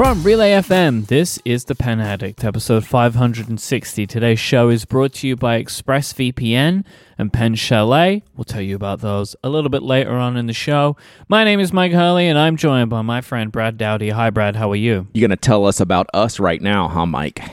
[0.00, 4.06] From Relay FM, this is The Pen Addict, episode 560.
[4.06, 6.86] Today's show is brought to you by ExpressVPN
[7.18, 8.22] and Pen Chalet.
[8.34, 10.96] We'll tell you about those a little bit later on in the show.
[11.28, 14.08] My name is Myke Hurley, and I'm joined by my friend Brad Dowdy.
[14.08, 14.56] Hi, Brad.
[14.56, 15.06] How are you?
[15.12, 17.46] You're going to tell us about us right now, huh, Myke?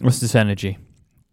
[0.00, 0.78] What's this energy?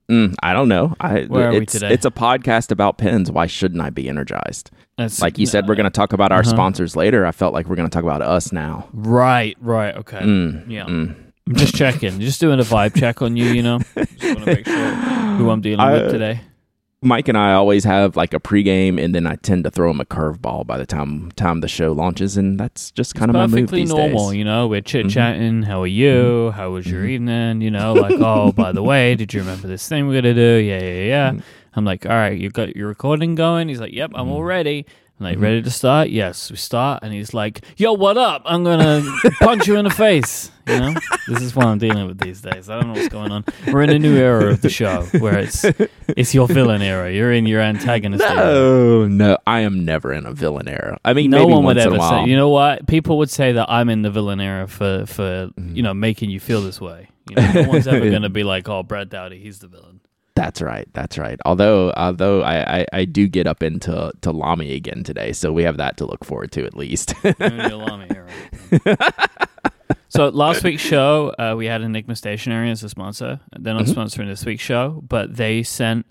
[0.10, 0.96] Mm, I don't know.
[1.02, 1.92] I, Where are we it's, today?
[1.94, 3.30] It's a podcast about pens.
[3.30, 4.72] Why shouldn't I be energized?
[4.98, 6.50] That's, Like you said, we're going to talk about our Uh-huh.
[6.50, 7.26] sponsors later.
[7.26, 8.88] I felt like we're going to talk about us now.
[8.94, 10.20] Right, right, okay.
[10.20, 10.86] Mm, Yeah.
[10.86, 11.16] mm.
[11.48, 13.80] I'm just checking, just doing a vibe check on you, you know?
[13.96, 16.42] Just want to make sure who I'm dealing with I- today.
[17.04, 20.02] Mike and I always have like a pregame, and then I tend to throw him
[20.02, 23.46] a curveball by the time time the show launches, and that's just kind of my
[23.46, 24.20] move these normal, days.
[24.20, 24.36] Mm-hmm.
[24.36, 24.68] you know.
[24.68, 25.62] We're chit chatting.
[25.62, 26.52] How are you?
[26.52, 27.62] How was your evening?
[27.62, 30.56] You know, like, oh, by the way, did you remember this thing we're gonna do?
[30.56, 31.32] Yeah, yeah, yeah.
[31.32, 31.40] Mm-hmm.
[31.76, 33.70] I'm like, all right, you got your recording going.
[33.70, 34.88] He's like, yep, I'm all ready.
[35.20, 35.34] I'm Mm-hmm.
[35.36, 36.10] like, ready to start?
[36.10, 37.02] Yes, we start.
[37.02, 38.44] And he's like, yo, what up?
[38.46, 39.02] I'm gonna
[39.40, 40.52] punch you in the face.
[40.68, 40.94] You know,
[41.28, 42.70] this is what I'm dealing with these days.
[42.70, 43.46] I don't know what's going on.
[43.72, 45.64] We're in a new era of the show where it's
[46.10, 47.12] it's your villain era.
[47.12, 48.36] You're in your antagonist era.
[48.36, 51.00] No, no, I am never in a villain era.
[51.06, 52.26] I mean, no maybe one would ever say.
[52.26, 52.86] You know what?
[52.86, 55.76] People would say that I'm in the villain era for for Mm.
[55.76, 57.08] you know making you feel this way.
[57.30, 60.02] You know, no one's ever going to be like, "Oh, Brad Dowdy, he's the villain."
[60.38, 60.88] That's right.
[60.94, 61.40] That's right.
[61.46, 65.64] Although, although I, I, I do get up into to Lamy again today, so we
[65.64, 67.16] have that to look forward to at least.
[67.24, 68.98] You're in the Lamy era.
[70.10, 73.40] so last week's show, uh, we had Enigma Stationery as a sponsor.
[73.58, 73.94] They're Mm-hmm.
[73.94, 76.06] not sponsoring this week's show, but they sent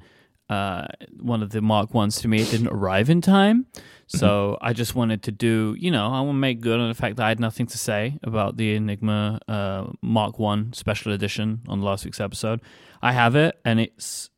[0.48, 0.86] uh,
[1.20, 2.40] one of the Mark ones to me.
[2.42, 3.66] It didn't arrive in time.
[4.08, 4.66] So Mm-hmm.
[4.66, 7.16] I just wanted to do, you know, I want to make good on the fact
[7.16, 11.82] that I had nothing to say about the Enigma uh, Mark One Special Edition on
[11.82, 12.60] last week's episode.
[13.02, 14.30] I have it, and it's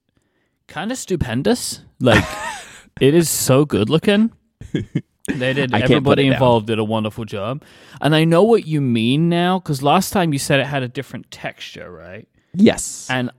[0.67, 1.81] kind of stupendous.
[2.01, 2.25] Like,
[3.01, 4.33] it is so good looking.
[4.73, 5.75] They did.
[5.75, 6.33] I everybody it down.
[6.35, 7.63] involved did a wonderful job,
[8.01, 10.89] and I know what you mean now because last time you said it had a
[10.89, 12.27] different texture, right?
[12.55, 13.07] yes.
[13.11, 13.31] And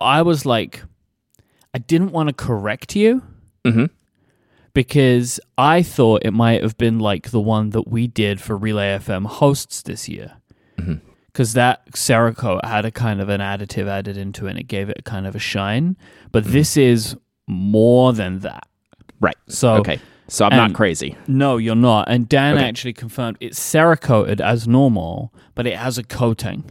[0.00, 0.82] I was like,
[1.76, 3.22] I didn't want to correct you
[3.62, 3.90] Mhm.
[4.72, 8.94] because I thought it might have been like the one that we did for Relay
[8.98, 10.32] FM hosts this year.
[11.26, 14.88] Because that Cerakote had a kind of an additive added into it and it gave
[14.88, 15.98] it a kind of a shine.
[16.32, 16.52] But Mm-hmm.
[16.52, 17.14] this is
[17.46, 18.66] more than that.
[19.20, 19.36] right.
[19.48, 19.98] So okay.
[20.28, 21.14] So I'm not crazy.
[21.28, 22.08] no, you're not.
[22.08, 22.64] And Dan Okay.
[22.64, 26.64] actually confirmed it's Cerakoted as normal, but it has a coating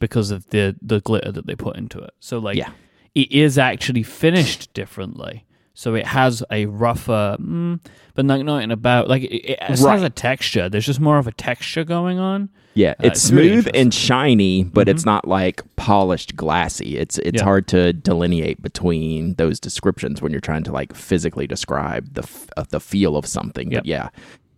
[0.00, 2.12] because of the the glitter that they put into it.
[2.20, 2.70] So like Yeah.
[3.16, 5.44] It is actually finished differently.
[5.78, 7.80] So it has a rougher, mm,
[8.14, 10.68] but not in about like it, it has a texture.
[10.70, 12.48] There's just more of a texture going on.
[12.74, 16.96] Yeah, Uh, it's it's smooth and shiny, but it's not like polished glassy.
[16.98, 17.44] It's it's Yeah.
[17.44, 22.48] hard to delineate between those descriptions when you're trying to like physically describe the f-
[22.56, 23.70] uh, the feel of something.
[23.70, 23.80] Yep.
[23.82, 24.08] But yeah,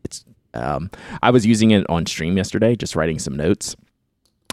[0.05, 0.91] it's um
[1.23, 3.75] I was using it on stream yesterday just writing some notes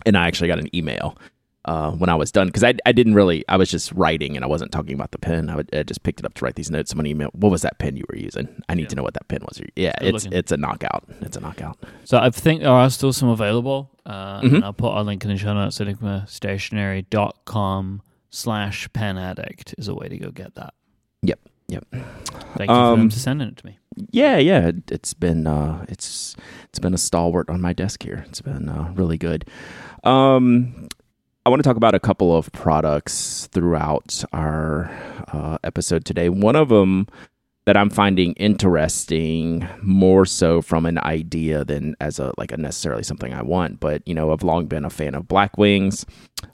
[0.05, 1.15] and I actually got an email
[1.65, 4.45] uh, when I was done because I, I didn't really I was just writing and
[4.45, 5.49] I wasn't talking about the pen.
[5.49, 6.91] I, would, I just picked it up to write these notes.
[6.91, 8.47] Someone emailed, "What was that pen you were using?
[8.69, 10.37] I need to know what that pen was." Yeah, Good it's looking.
[10.39, 11.03] it's a knockout.
[11.21, 11.77] It's a knockout.
[12.03, 13.89] So I think there are still some available.
[14.05, 14.55] Uh, Mhm.
[14.55, 15.79] and I'll put a link in the show notes.
[15.79, 20.73] enigmastationery.com slash pen addict is a way to go get that.
[21.23, 21.39] Yep,
[21.69, 21.85] yep.
[21.91, 22.03] Thank
[22.59, 23.79] you for Um, for sending it to me.
[24.11, 26.35] Yeah, yeah, it, it's been uh, it's
[26.69, 28.25] it's been a stalwart on my desk here.
[28.27, 29.45] It's been uh, really good.
[30.03, 30.89] Um,
[31.45, 34.89] I want to talk about a couple of products throughout our
[35.31, 36.27] uh, episode today.
[36.27, 37.05] One of them
[37.65, 43.03] that I'm finding interesting, more so from an idea than as a like a necessarily
[43.03, 43.79] something I want.
[43.79, 46.03] But you know, I've long been a fan of Blackwings.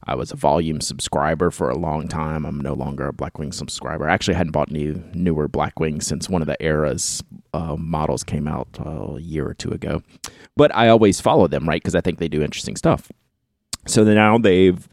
[0.07, 2.45] I was a volume subscriber for a long time.
[2.45, 4.09] I'm no longer a Blackwing subscriber.
[4.09, 7.23] I actually hadn't bought new newer Blackwings since one of the eras
[7.53, 10.01] uh, models came out uh, a year or two ago.
[10.57, 11.81] But I always follow them, right?
[11.81, 13.09] Because I think they do interesting stuff.
[13.87, 14.87] So now they've,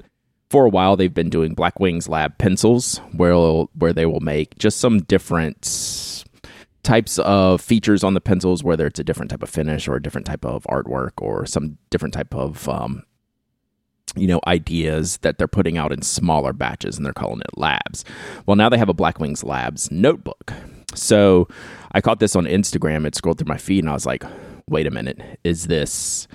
[0.50, 4.78] for a while, they've been doing Blackwings Lab pencils, where where they will make just
[4.78, 6.24] some different
[6.82, 10.02] types of features on the pencils, whether it's a different type of finish or a
[10.02, 13.02] different type of artwork or some different type of um,
[14.16, 18.04] you know ideas that they're putting out in smaller batches and they're calling it labs.
[18.46, 20.52] Well now they have a Blackwings labs notebook.
[20.94, 21.48] So
[21.92, 23.06] i caught this on instagram.
[23.06, 24.24] It scrolled through my feed and i was like
[24.66, 25.20] wait a minute.
[25.44, 26.28] Is this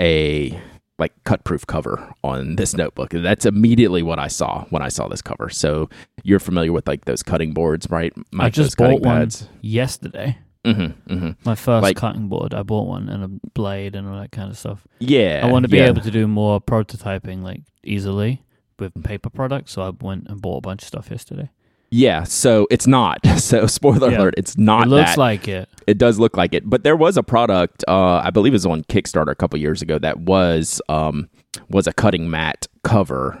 [0.00, 0.60] a
[0.98, 5.08] like cut proof cover on this notebook that's immediately what i saw when i saw
[5.08, 5.88] this cover so
[6.22, 9.48] you're familiar with like those cutting boards right I just bought one pads?
[9.60, 10.38] yesterday.
[10.64, 11.30] Mm-hmm, mm-hmm.
[11.44, 12.54] My first Like- cutting board.
[12.54, 14.86] I bought one and a blade and all that kind of stuff.
[14.98, 15.88] yeah I want to be yeah.
[15.88, 18.42] able to do more prototyping like easily
[18.78, 19.72] with paper products.
[19.72, 21.50] So I went and bought a bunch of stuff yesterday.
[21.96, 23.20] Yeah, so it's not.
[23.44, 24.18] So spoiler Yeah.
[24.18, 25.18] alert, it's not it looks that.
[25.18, 25.68] like it.
[25.86, 26.68] it does look like it.
[26.68, 29.82] But there was a product, uh, I believe it was on Kickstarter a couple years
[29.82, 31.28] ago that was um,
[31.68, 33.38] was a cutting mat cover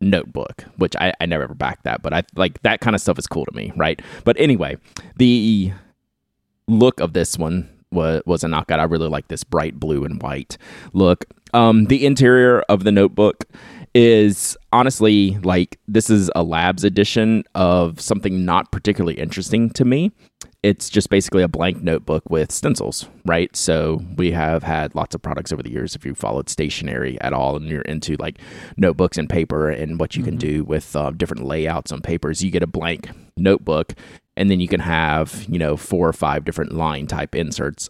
[0.00, 3.18] notebook, which I, I never ever backed that, but I like that kind of stuff
[3.18, 4.00] is cool to me, right?
[4.24, 4.76] But anyway,
[5.16, 5.72] the
[6.68, 8.78] look of this one was was a knockout.
[8.78, 10.58] I really like this bright blue and white
[10.92, 11.24] look.
[11.54, 13.44] Um, the interior of the notebook
[13.94, 20.12] is honestly like this is a labs edition of something not particularly interesting to me.
[20.62, 23.54] It's just basically a blank notebook with stencils, right?
[23.54, 25.94] So we have had lots of products over the years.
[25.94, 28.38] If you followed stationery at all and you're into like
[28.76, 32.50] notebooks and paper and what you can do with uh, different layouts on papers, you
[32.50, 33.94] get a blank notebook
[34.36, 37.88] and then you can have, you know, four or five different line type inserts.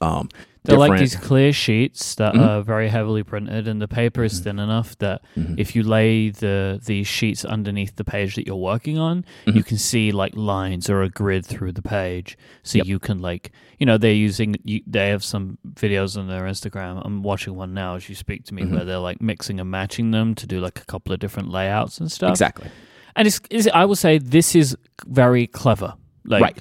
[0.00, 0.28] Um,
[0.64, 2.46] They're like these clear sheets that Mhm.
[2.46, 5.54] are very heavily printed, and the paper is thin enough that Mhm.
[5.58, 9.78] if you lay the these sheets underneath the page that you're working on, you can
[9.78, 12.36] see like lines or a grid through the page.
[12.62, 12.86] So Yep.
[12.86, 14.56] you can like, you know, they're using.
[14.64, 17.00] You, they have some videos on their Instagram.
[17.04, 20.10] I'm watching one now as you speak to me, where they're like mixing and matching
[20.10, 22.30] them to do like a couple of different layouts and stuff.
[22.30, 22.68] exactly.
[23.16, 24.76] And it's, it's I will say this is
[25.06, 25.94] very clever.
[26.24, 26.58] Like, Right.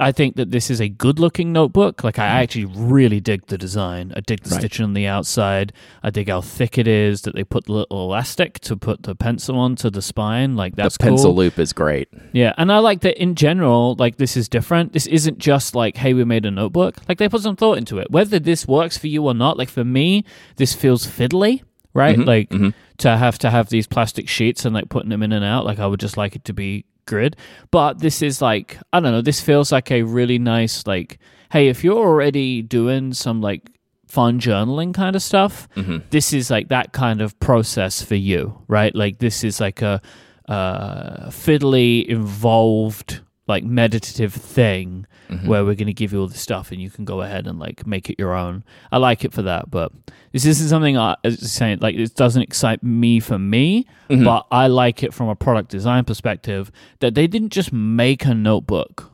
[0.00, 2.02] I think that this is a good looking notebook.
[2.02, 4.12] Like I actually really dig the design.
[4.16, 4.54] I dig the Mm-hmm.
[4.54, 4.60] Right.
[4.60, 5.72] stitching on the outside.
[6.02, 9.14] I dig how thick it is that they put the little elastic to put the
[9.14, 10.56] pencil onto the spine.
[10.56, 11.36] Like that's the pencil cool.
[11.36, 12.08] loop is great.
[12.32, 13.94] Yeah, and I like that in general.
[13.98, 14.92] Like this is different.
[14.94, 16.96] This isn't just like, hey, we made a notebook.
[17.08, 18.10] Like they put some thought into it.
[18.10, 19.58] Whether this works for you or not.
[19.58, 20.24] Like for me,
[20.56, 21.62] this feels fiddly.
[21.94, 22.72] Right, Mhm, like mhm.
[22.98, 25.66] to have to have these plastic sheets and like putting them in and out.
[25.66, 27.36] Like I would just like it to be grid.
[27.70, 29.22] But this is like I don't know.
[29.22, 31.18] This feels like a really nice like.
[31.50, 33.68] Hey, if you're already doing some like
[34.08, 36.02] fun journaling kind of stuff, Mhm.
[36.10, 38.94] this is like that kind of process for you, right?
[38.94, 40.00] Like this is like a
[40.48, 45.46] uh, fiddly, involved, like meditative thing Mhm.
[45.46, 47.58] where we're going to give you all the stuff and you can go ahead and
[47.58, 48.62] like make it your own.
[48.92, 49.90] I like it for that, but
[50.32, 54.24] this isn't something I as saying like it doesn't excite me for me, Mhm.
[54.24, 58.34] but I like it from a product design perspective that they didn't just make a
[58.34, 59.10] notebook.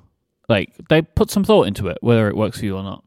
[0.48, 3.04] Like they put some thought into it, whether it works for you or not.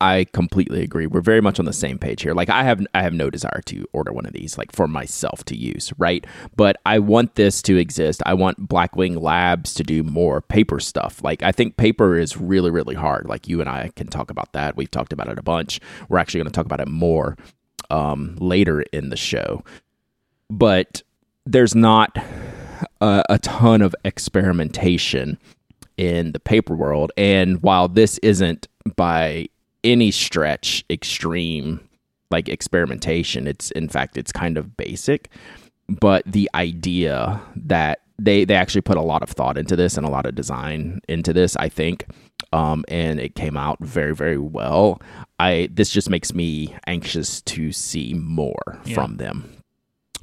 [0.00, 1.06] I completely agree.
[1.08, 2.32] We're very much on the same page here.
[2.32, 5.44] Like I have I have no desire to order one of these like for myself
[5.46, 6.24] to use, right?
[6.54, 8.22] But I want this to exist.
[8.24, 11.22] I want Blackwing Labs to do more paper stuff.
[11.24, 13.28] Like I think paper is really really hard.
[13.28, 14.76] Like you and I can talk about that.
[14.76, 15.80] We've talked about it a bunch.
[16.08, 17.36] We're actually going to talk about it more
[17.90, 19.64] um, later in the show.
[20.48, 21.02] But
[21.44, 22.16] there's not
[23.00, 25.38] a, a ton of experimentation
[25.96, 27.10] in the paper world.
[27.16, 29.48] And while this isn't by
[29.84, 31.80] any stretch extreme
[32.30, 35.30] like experimentation, it's in fact it's kind of basic.
[35.88, 40.06] But the idea that they they actually put a lot of thought into this and
[40.06, 42.04] a lot of design into this, I think.
[42.52, 45.00] Um, and it came out very, very well.
[45.38, 48.94] I this just makes me anxious to see more Yeah.
[48.94, 49.50] from them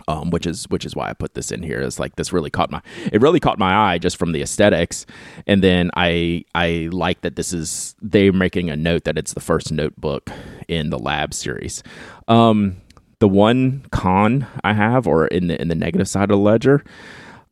[0.07, 1.81] um, which is which is why I put this in here.
[1.81, 2.81] Is like this really caught my
[3.11, 5.05] it really caught my eye just from the aesthetics,
[5.47, 9.39] and then I I like that this is they're making a note that it's the
[9.39, 10.29] first notebook
[10.67, 11.83] in the lab series.
[12.27, 12.77] Um,
[13.19, 16.83] the one con I have, or in the in the negative side of the ledger,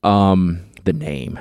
[0.04, 1.39] um, the name.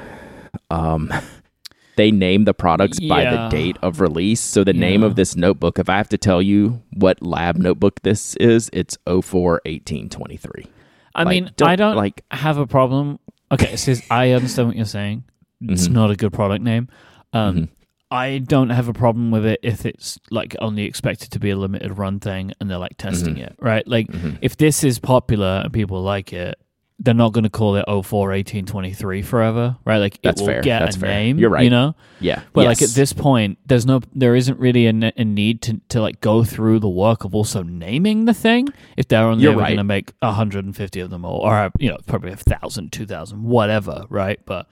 [0.71, 1.13] Um,
[1.97, 4.41] they name the products by the date of release.
[4.41, 8.03] So the name of this notebook, if I have to tell you what lab notebook
[8.03, 10.67] this is, it's 04 1823.
[11.15, 13.19] I Like, mean, don't- I don't like- have a problem.
[13.51, 15.25] Okay, so I understand what you're saying.
[15.61, 15.93] It's Mhm.
[15.93, 16.89] not a good product name.
[17.33, 17.69] Um, Mhm.
[18.11, 21.57] I don't have a problem with it if it's like only expected to be a
[21.57, 23.47] limited run thing and they're like testing Mhm.
[23.47, 23.87] it, right?
[23.89, 24.39] Like Mhm.
[24.43, 26.57] if this is popular and people like it,
[27.05, 29.99] they're not going to call it 04 1823 forever, right?
[29.99, 30.63] Like That's it will fair.
[30.63, 31.09] get That's a fair.
[31.11, 31.65] name, You're right.
[31.65, 32.43] You know, Yeah.
[32.53, 36.01] but like at this point, there's no, there isn't really a, a need to to
[36.01, 38.69] like go through the work of also naming the thing.
[38.97, 39.57] If they're only right.
[39.57, 43.43] going to make 150 of them, or, or you know, probably a thousand, two thousand,
[43.43, 44.39] whatever, right?
[44.47, 44.69] But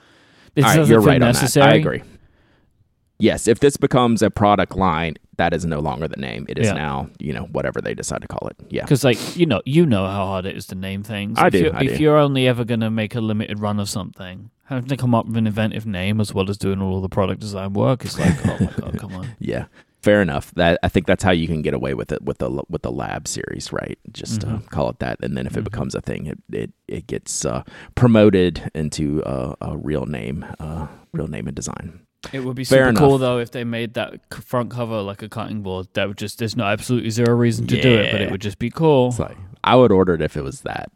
[0.55, 1.67] this All right, doesn't you're feel right necessary.
[1.73, 2.03] I agree.
[3.19, 6.45] Yes, if this becomes a product line, that is no longer the name.
[6.49, 6.75] It is Yeah.
[6.75, 8.57] now, you know, whatever they decide to call it.
[8.69, 8.83] Yeah.
[8.85, 11.39] Because like you know, you know how hard it is to name things.
[11.39, 12.03] I if do, You're, I if do.
[12.03, 15.27] you're only ever going to make a limited run of something, having to come up
[15.27, 18.37] with an inventive name as well as doing all the product design work is like,
[18.47, 19.29] oh my god, come on.
[19.41, 19.65] Yeah.
[20.03, 20.51] Fair enough.
[20.55, 22.91] That I think that's how you can get away with it with the with the
[22.93, 23.99] lab series, right?
[24.13, 24.71] Just uh, Mhm.
[24.71, 25.71] call it that, and then if it Mhm.
[25.71, 27.63] becomes a thing, it it, it gets uh,
[27.97, 32.01] promoted into a, a real name, uh, real name and design.
[32.33, 35.29] It would be Fair super cool though if they made that front cover like a
[35.29, 35.89] cutting board.
[35.95, 38.59] That would just there's no absolutely zero reason to do it, but it would just
[38.59, 39.15] be cool.
[39.19, 40.91] Like I would order it if it was that.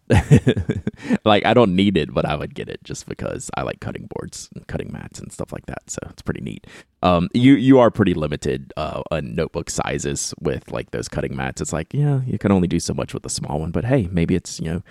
[1.25, 4.09] like I don't need it, but I would get it just because I like cutting
[4.15, 5.91] boards and cutting mats and stuff like that.
[5.91, 6.67] So it's pretty neat.
[7.03, 11.61] Um, you you are pretty limited uh, on notebook sizes with like those cutting mats.
[11.61, 13.71] It's like yeah, you can only do so much with a small one.
[13.71, 14.83] But hey, maybe it's you know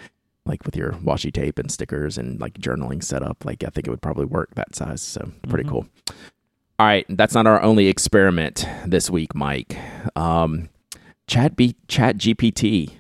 [0.46, 3.46] like with your washi tape and stickers and like journaling setup.
[3.46, 5.02] Like I think it would probably work that size.
[5.02, 5.74] So pretty mm-hmm.
[5.74, 5.88] cool.
[6.80, 9.78] All right, that's not our only experiment this week, Myke.
[10.18, 10.70] Um,
[11.28, 12.94] Chat B Chat GPT.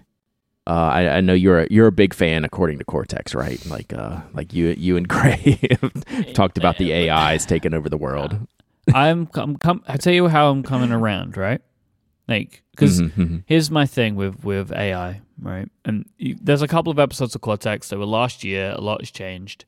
[0.65, 3.63] Uh, I, I, know you're a, you're a big fan, according to Cortex, right?
[3.65, 5.59] Like uh, like you you and Grey
[6.33, 8.47] talked about the AIs taking over the world.
[8.93, 11.61] I'm I'm com- I tell you how I'm coming around, right?
[12.27, 13.37] Like because mm-hmm, mm-hmm.
[13.45, 15.69] here's my thing with with AI, right?
[15.85, 18.73] And you, there's a couple of episodes of Cortex that were last year.
[18.75, 19.65] A lot has changed.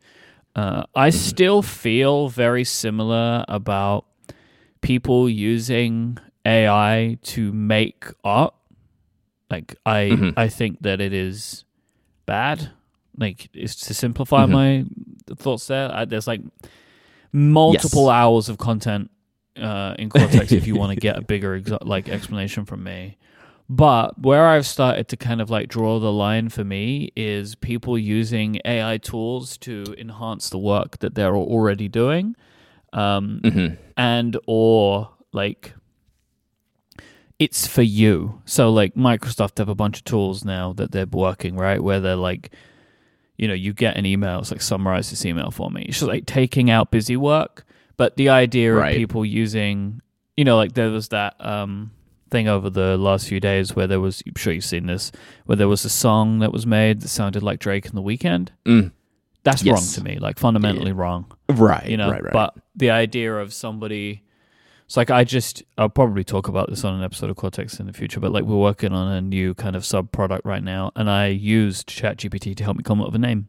[0.56, 1.18] Uh, I mm-hmm.
[1.18, 4.06] still feel very similar about
[4.82, 8.54] people using AI to make art.
[9.50, 10.30] Like I mm-hmm.
[10.38, 11.66] I think that it is
[12.26, 12.72] bad.
[13.18, 14.54] Like it's to simplify mm-hmm.
[15.30, 15.92] my thoughts there.
[15.92, 16.42] I, there's like
[17.32, 18.12] multiple yes.
[18.12, 19.12] hours of content
[19.58, 23.18] uh, in Cortex if you want to get a bigger exa- like explanation from me.
[23.68, 27.98] But where I've started to kind of like draw the line for me is people
[27.98, 32.36] using AI tools to enhance the work that they're already doing,
[32.94, 33.76] um, mm-hmm.
[33.98, 35.74] and or like
[37.40, 38.42] it's for you.
[38.46, 42.16] So like Microsoft have a bunch of tools now that they're working right where they're
[42.16, 42.52] like,
[43.38, 45.86] you know, you get an email, it's like summarize this email for me.
[45.88, 47.66] It's just like taking out busy work,
[47.98, 48.92] but the idea right.
[48.92, 50.02] of people using,
[50.38, 51.92] you know, like there was that um,
[52.36, 55.12] thing over the last few days where there was, I'm sure you've seen this,
[55.46, 58.50] where there was a song that was made that sounded like Drake in the Weeknd.
[58.65, 58.92] Mm.
[59.44, 59.74] That's yes.
[59.74, 60.98] wrong to me, like fundamentally yeah.
[60.98, 61.32] wrong.
[61.48, 61.88] Right.
[61.88, 62.34] You know, right, right.
[62.34, 64.24] but the idea of somebody
[64.86, 67.88] it's like I just I'll probably talk about this on an episode of Cortex in
[67.88, 70.92] the future, but like we're working on a new kind of sub product right now,
[70.96, 73.48] and I used ChatGPT to help me come up with a name.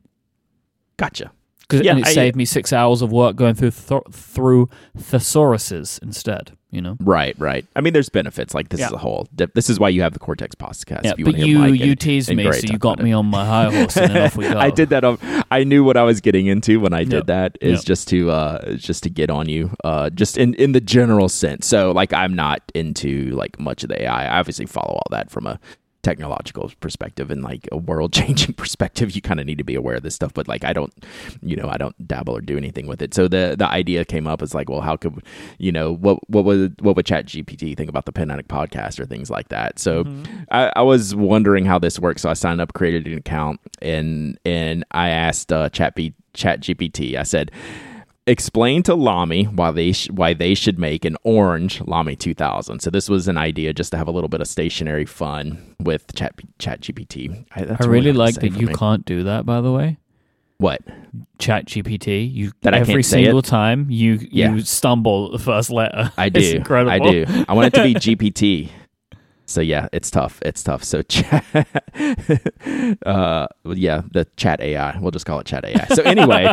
[0.96, 1.32] Gotcha.
[1.68, 6.00] Because yeah, it I, saved me six hours of work going through th- through thesauruses
[6.02, 6.96] instead you know?
[7.00, 7.64] Right, right.
[7.74, 8.54] I mean, there's benefits.
[8.54, 8.86] Like this yeah.
[8.86, 9.26] is a whole.
[9.32, 11.04] This is why you have the Cortex podcast.
[11.04, 13.46] Yeah, you but you you and, teased and me, so you got me on my
[13.46, 14.58] high horse, and off we go.
[14.58, 15.02] I did that.
[15.02, 15.18] On,
[15.50, 17.26] I knew what I was getting into when I did yep.
[17.26, 17.58] that.
[17.62, 17.84] Is yep.
[17.86, 21.66] just to uh just to get on you, uh, just in in the general sense.
[21.66, 24.26] So like, I'm not into like much of the AI.
[24.26, 25.58] I obviously follow all that from a
[26.06, 29.96] technological perspective and like a world changing perspective, you kind of need to be aware
[29.96, 30.32] of this stuff.
[30.32, 30.92] But like, I don't,
[31.42, 33.12] you know, I don't dabble or do anything with it.
[33.12, 35.22] So the the idea came up as like, well, how could,
[35.58, 39.06] you know, what what would what would Chat GPT think about the Addict podcast or
[39.06, 39.78] things like that?
[39.78, 40.42] So mm-hmm.
[40.50, 42.22] I, I, was wondering how this works.
[42.22, 46.60] So I signed up, created an account, and and I asked uh, Chat B, Chat
[46.60, 47.16] GPT.
[47.16, 47.50] I said
[48.26, 52.80] explain to Lamy why they sh- why they should make an orange Lamy 2000.
[52.80, 56.14] So this was an idea just to have a little bit of stationery fun with
[56.14, 57.46] Chat Chat GPT.
[57.54, 58.74] I, I really like that you me.
[58.74, 59.46] can't do that.
[59.46, 59.98] By the way,
[60.58, 60.82] what
[61.38, 62.32] Chat GPT?
[62.32, 64.52] You that every single time you yeah.
[64.52, 66.12] you stumble the first letter.
[66.16, 66.62] I do.
[66.68, 67.26] I do.
[67.48, 68.70] I want it to be GPT.
[69.46, 70.40] So yeah, it's tough.
[70.42, 70.82] It's tough.
[70.84, 71.44] So chat,
[73.06, 74.98] uh, yeah, the chat AI.
[74.98, 75.86] We'll just call it chat AI.
[75.94, 76.44] So anyway,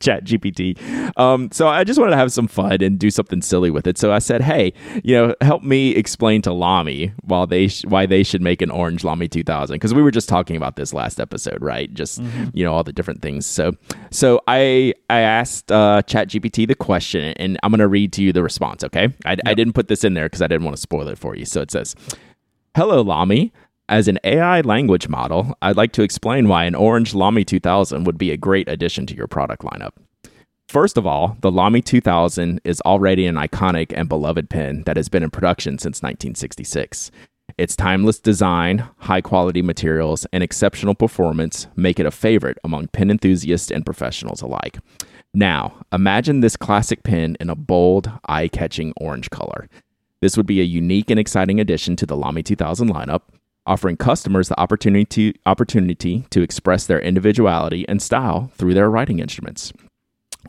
[0.00, 0.76] chat GPT.
[1.18, 3.96] Um, so I just wanted to have some fun and do something silly with it.
[3.96, 4.72] So I said, hey,
[5.04, 8.70] you know, help me explain to Lamy why they sh- why they should make an
[8.70, 11.92] orange Lamy 2000 because we were just talking about this last episode, right?
[11.94, 12.46] Just mm-hmm.
[12.52, 13.46] you know all the different things.
[13.46, 13.72] So
[14.10, 18.32] so I I asked uh, Chat GPT the question, and I'm gonna read to you
[18.32, 18.82] the response.
[18.84, 19.40] Okay, I, yep.
[19.46, 21.36] I didn't put this in in there because I didn't want to spoil it for
[21.36, 21.44] you.
[21.44, 21.94] So it says,
[22.74, 23.52] Hello, Lamy.
[23.88, 28.18] As an AI language model, I'd like to explain why an orange Lamy 2000 would
[28.18, 29.92] be a great addition to your product lineup.
[30.68, 35.08] First of all, the Lamy 2000 is already an iconic and beloved pen that has
[35.08, 37.10] been in production since 1966.
[37.56, 43.10] Its timeless design, high quality materials, and exceptional performance make it a favorite among pen
[43.10, 44.78] enthusiasts and professionals alike.
[45.32, 49.68] Now, imagine this classic pen in a bold, eye catching orange color.
[50.20, 53.22] This would be a unique and exciting addition to the Lamy 2000 lineup,
[53.66, 59.20] offering customers the opportunity to, opportunity to express their individuality and style through their writing
[59.20, 59.72] instruments.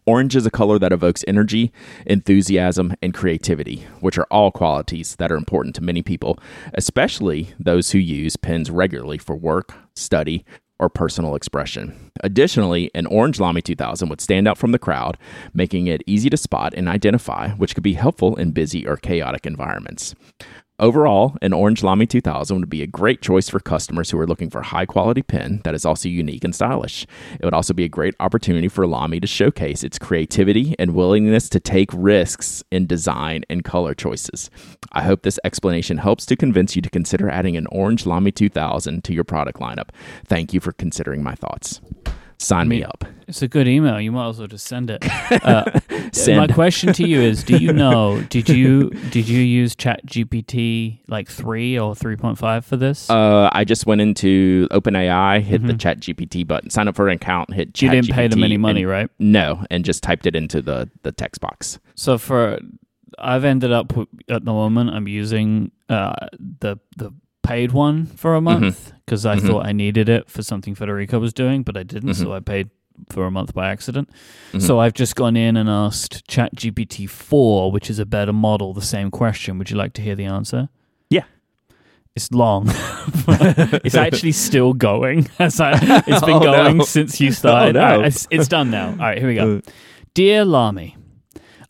[0.05, 1.71] Orange is a color that evokes energy,
[2.05, 6.39] enthusiasm, and creativity, which are all qualities that are important to many people,
[6.73, 10.45] especially those who use pens regularly for work, study,
[10.79, 12.11] or personal expression.
[12.23, 15.17] Additionally, an orange Lamy 2000 would stand out from the crowd,
[15.53, 19.45] making it easy to spot and identify, which could be helpful in busy or chaotic
[19.45, 20.15] environments.
[20.79, 24.49] Overall, an orange Lamy 2000 would be a great choice for customers who are looking
[24.49, 27.05] for a high quality pen that is also unique and stylish.
[27.37, 31.49] It would also be a great opportunity for Lamy to showcase its creativity and willingness
[31.49, 34.49] to take risks in design and color choices.
[34.93, 39.03] I hope this explanation helps to convince you to consider adding an orange Lamy 2000
[39.03, 39.89] to your product lineup.
[40.25, 41.81] Thank you for considering my thoughts.
[42.41, 43.03] Sign me up.
[43.27, 43.99] It's a good email.
[43.99, 45.05] You might as well just send it.
[45.29, 45.79] Uh,
[46.11, 46.37] Send.
[46.39, 48.21] My question to you is: Do you know?
[48.29, 53.09] Did you did you use Chat GPT like three or three point five for this?
[53.11, 57.15] Uh, I just went into OpenAI, hit the Chat GPT button, sign up for an
[57.15, 57.73] account, hit.
[57.73, 57.85] Mm-hmm.
[57.85, 59.09] you didn't pay them any money, and- right?
[59.19, 61.77] No, and just typed it into the the text box.
[61.95, 62.57] So for
[63.19, 63.93] I've ended up
[64.29, 67.13] at the moment I'm using uh, the the
[67.53, 69.41] paid one for a month because I Mhm.
[69.47, 72.23] thought I needed it for something Federico was doing, but I didn't, Mm-hmm.
[72.23, 72.69] so I paid
[73.09, 74.09] for a month by accident.
[74.53, 74.61] Mhm.
[74.61, 78.81] So I've just gone in and asked ChatGPT four, which is a better model, the
[78.95, 79.57] same question.
[79.57, 80.69] Would you like to hear the answer?
[81.09, 81.23] Yeah.
[82.15, 82.63] It's long.
[83.85, 85.27] it's actually still going.
[85.39, 86.83] It's been Oh, going no.
[86.83, 87.75] since you started.
[87.77, 87.85] Oh, no.
[87.93, 88.89] All right, it's, it's done now.
[88.89, 89.61] All right, here we go.
[90.13, 90.97] Dear Lamy,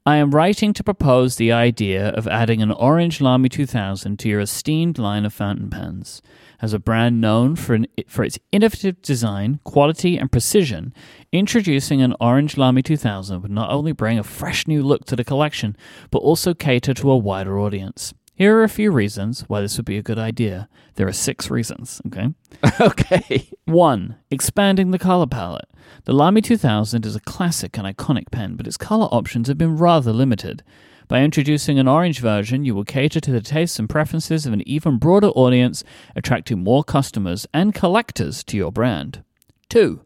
[0.09, 4.39] I am writing to propose the idea of adding an orange Lamy 2000 to your
[4.39, 6.23] esteemed line of fountain pens.
[6.63, 10.95] As a brand known for, an, for its innovative design, quality, and precision,
[11.31, 15.23] introducing an orange Lamy 2000 would not only bring a fresh new look to the
[15.23, 15.77] collection,
[16.09, 18.15] but also cater to a wider audience.
[18.39, 20.69] Here are a few reasons why this would be a good idea.
[20.95, 22.29] There are six reasons, okay?
[22.79, 23.49] okay.
[23.65, 24.15] 1.
[24.31, 25.67] Expanding the color palette.
[26.05, 29.75] The Lamy 2000 is a classic and iconic pen, but its color options have been
[29.75, 30.63] rather limited.
[31.09, 34.65] By introducing an orange version, you will cater to the tastes and preferences of an
[34.65, 35.83] even broader audience,
[36.15, 39.21] attracting more customers and collectors to your brand.
[39.67, 39.99] 2.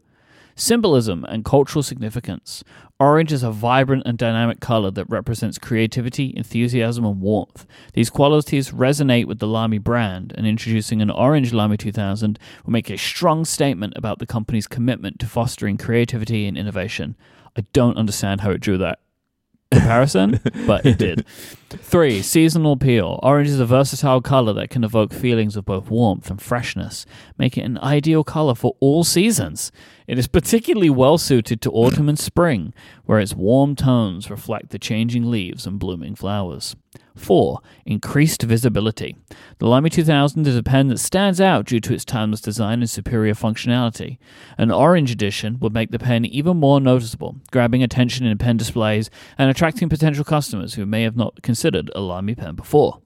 [0.56, 2.62] Symbolism and cultural significance.
[3.00, 7.66] Orange is a vibrant and dynamic color that represents creativity, enthusiasm, and warmth.
[7.92, 12.90] These qualities resonate with the Lamy brand, and introducing an orange Lamy 2000 will make
[12.90, 17.16] a strong statement about the company's commitment to fostering creativity and innovation.
[17.56, 19.00] I don't understand how it drew that
[19.72, 21.26] comparison, but it did.
[21.78, 23.18] Three, seasonal appeal.
[23.22, 27.06] Orange is a versatile color that can evoke feelings of both warmth and freshness,
[27.38, 29.72] making it an ideal color for all seasons.
[30.06, 34.78] It is particularly well suited to autumn and spring, where its warm tones reflect the
[34.78, 36.76] changing leaves and blooming flowers.
[37.16, 37.60] 4.
[37.86, 39.16] Increased visibility.
[39.58, 42.90] The Lamy 2000 is a pen that stands out due to its timeless design and
[42.90, 44.18] superior functionality.
[44.58, 49.10] An orange edition would make the pen even more noticeable, grabbing attention in pen displays
[49.38, 51.63] and attracting potential customers who may have not considered
[51.94, 53.00] a Lamy pen before.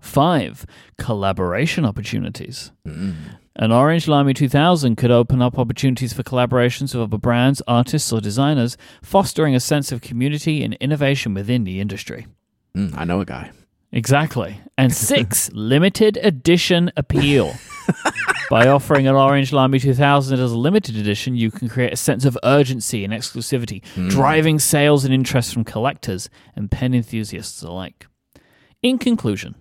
[0.00, 0.66] 5.
[0.98, 2.72] Collaboration opportunities.
[2.84, 8.20] An Orange Lamy 2000 could open up opportunities for collaborations with other brands, artists, or
[8.20, 12.26] designers, fostering a sense of community and innovation within the industry.
[12.76, 13.50] Mm, I know a guy.
[13.92, 14.60] Exactly.
[14.76, 17.54] And six, limited edition appeal.
[18.50, 22.24] By offering an Orange Lamy 2000 as a limited edition, you can create a sense
[22.24, 24.08] of urgency and exclusivity, hmm.
[24.08, 28.06] driving sales and interest from collectors and pen enthusiasts alike.
[28.84, 29.54] In conclusion,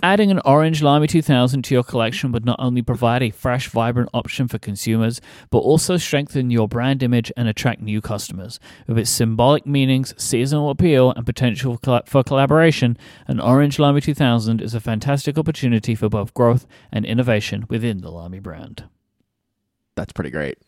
[0.00, 4.08] adding an Orange Lamy 2000 to your collection would not only provide a fresh, vibrant
[4.14, 8.60] option for consumers, but also strengthen your brand image and attract new customers.
[8.86, 14.72] With its symbolic meanings, seasonal appeal, and potential for collaboration, an Orange Lamy 2000 is
[14.72, 18.84] a fantastic opportunity for both growth and innovation within the Lamy brand.
[19.96, 20.58] That's pretty great.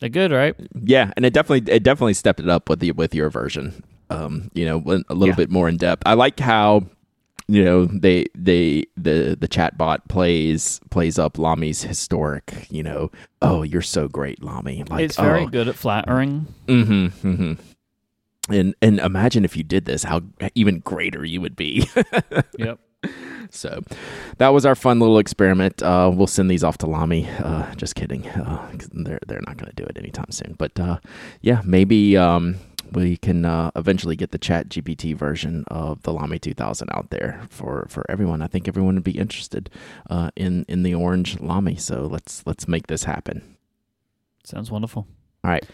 [0.00, 0.54] They're good, right?
[0.74, 3.84] Yeah, and it definitely it definitely stepped it up with the with your version.
[4.08, 4.78] Um, you know,
[5.10, 5.34] a little Yeah.
[5.34, 6.02] bit more in depth.
[6.06, 6.86] I like how
[7.48, 12.66] you know they they the the chat bot plays plays up Lamy's historic.
[12.70, 13.10] You know,
[13.42, 14.84] oh, you're so great, Lamy.
[14.88, 16.46] Like, it's very oh, good at flattering.
[16.66, 18.52] Mm-hmm, mm-hmm.
[18.52, 20.22] And and imagine if you did this, how
[20.54, 21.88] even greater you would be.
[22.58, 22.80] Yep.
[23.50, 23.82] So
[24.38, 25.82] that was our fun little experiment.
[25.82, 27.28] Uh, we'll send these off to Lamy.
[27.38, 28.28] Uh, just kidding.
[28.28, 30.54] Uh, they're they're not going to do it anytime soon.
[30.58, 30.98] But uh,
[31.42, 32.56] yeah, maybe um,
[32.92, 37.42] we can uh, eventually get the Chat GPT version of the Lamy 2000 out there
[37.50, 38.42] for, for everyone.
[38.42, 39.70] I think everyone would be interested
[40.10, 41.76] uh, in in the orange Lamy.
[41.76, 43.56] So let's let's make this happen.
[44.44, 45.06] Sounds wonderful.
[45.44, 45.66] All right.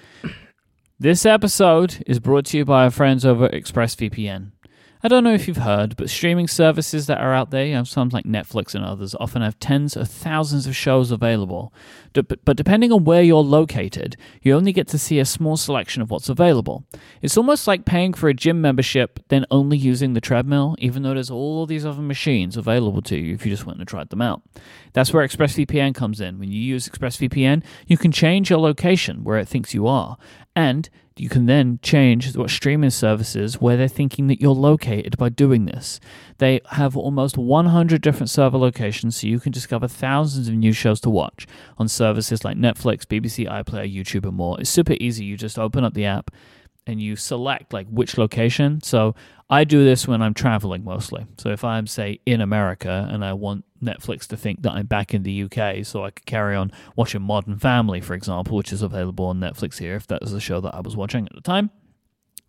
[0.99, 4.53] This episode is brought to you by our friends over at ExpressVPN.
[5.05, 8.25] I don't know if you've heard, but streaming services that are out there, some like
[8.25, 11.75] Netflix and others, often have tens of thousands of shows available.
[12.13, 16.11] But depending on where you're located, you only get to see a small selection of
[16.11, 16.85] what's available.
[17.21, 21.15] It's almost like paying for a gym membership, then only using the treadmill, even though
[21.15, 24.23] there's all these other machines available to you if you just went and tried them
[24.23, 24.43] out.
[24.93, 26.39] That's where ExpressVPN comes in.
[26.39, 30.17] When you use ExpressVPN, you can change your location where it thinks you are,
[30.55, 35.29] And you can then change what streaming services where they're thinking that you're located by
[35.29, 36.01] doing this.
[36.39, 41.01] They have almost 100 different server locations, so you can discover thousands of new shows
[41.03, 41.47] to watch
[41.79, 44.61] on services like Netflix, BBC iPlayer, YouTube, and more.
[44.61, 45.25] It's super easy.
[45.25, 46.31] You just open up the app
[46.87, 48.81] and you select like which location.
[48.83, 49.15] So
[49.49, 51.27] I do this when I'm traveling mostly.
[51.39, 55.13] So if I'm say in America and I want Netflix to think that I'm back
[55.13, 58.83] in the UK, so I could carry on watching Modern Family, for example, which is
[58.83, 61.41] available on Netflix here, if that was the show that I was watching at the
[61.41, 61.71] time.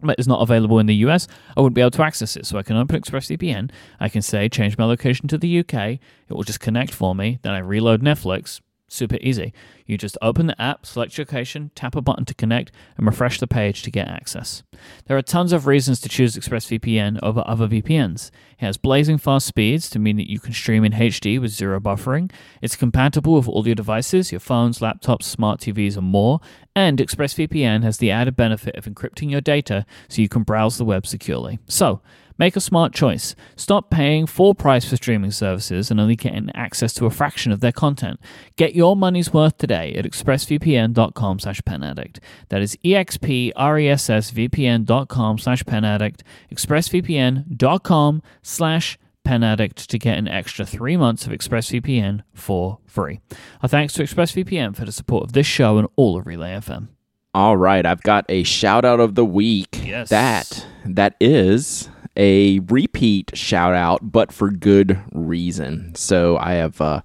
[0.02, 2.46] But it's not available in the US, I wouldn't be able to access it.
[2.46, 6.00] So I can open ExpressVPN, I can say change my location to the UK, it
[6.30, 8.60] will just connect for me, then I reload Netflix,
[8.94, 9.54] super easy.
[9.86, 13.40] You just open the app, select your location, tap a button to connect, and refresh
[13.40, 14.64] the page to get access.
[15.06, 18.28] There are tons of reasons to choose ExpressVPN over other VPNs.
[18.28, 21.80] It has blazing fast speeds to mean that you can stream in HD with zero
[21.80, 22.32] buffering.
[22.62, 26.40] It's compatible with all your devices, your phones, laptops, smart TVs, and more.
[26.76, 30.86] And ExpressVPN has the added benefit of encrypting your data so you can browse the
[30.86, 31.60] web securely.
[31.68, 32.02] So,
[32.38, 33.36] Make a smart choice.
[33.56, 37.60] Stop paying full price for streaming services and only getting access to a fraction of
[37.60, 38.20] their content.
[38.56, 42.20] Get your money's worth today at expressvpn.com slash penaddict.
[42.50, 51.32] That is expressvpn.com slash penaddict, expressvpn.com slash penaddict to get an extra three months of
[51.32, 53.22] ExpressVPN for free.
[53.62, 56.90] Our thanks to ExpressVPN for the support of this show and all of Relay FM.
[57.34, 59.82] All right, I've got a shout out of the week.
[59.84, 60.10] Yes.
[60.10, 65.94] That that is a repeat shout out, but for good reason.
[65.96, 67.02] So I have uh,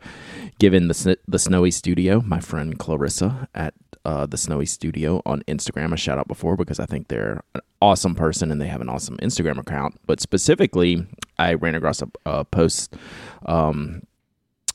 [0.59, 5.93] given the the Snowy Studio, my friend Klarissa at uh, the Snowy Studio on Instagram,
[5.93, 8.89] a shout out before because I think they're an awesome person and they have an
[8.89, 9.99] awesome Instagram account.
[10.07, 11.07] But specifically,
[11.39, 12.95] I ran across a, a post.
[13.47, 14.03] Um,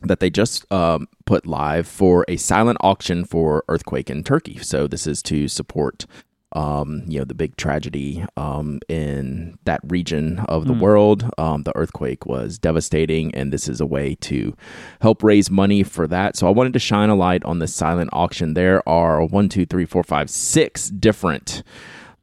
[0.06, 4.58] that they just um, put live for a silent auction for earthquake in Turkey.
[4.58, 6.06] So this is to support
[6.54, 10.80] um, you know, the big tragedy um, in that region of the mm.
[10.80, 11.30] world.
[11.38, 14.56] Um, the earthquake was devastating, and this is a way to
[15.02, 16.38] help raise money for that.
[16.38, 18.54] So I wanted to shine a light on the silent auction.
[18.54, 21.64] There are one, two, three, four, five, six different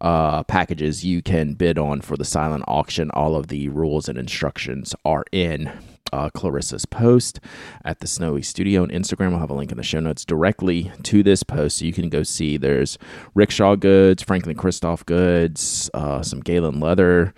[0.00, 3.10] uh, packages you can bid on for the silent auction.
[3.12, 5.70] All of the rules and instructions are in
[6.12, 7.40] uh, Klarissa's post
[7.84, 9.32] at the Snowy Studio on Instagram.
[9.32, 12.08] I'll have a link in the show notes directly to this post so you can
[12.08, 12.56] go see.
[12.56, 12.98] There's
[13.34, 17.34] Rickshaw goods, Franklin Christoph goods, uh, some Galen leather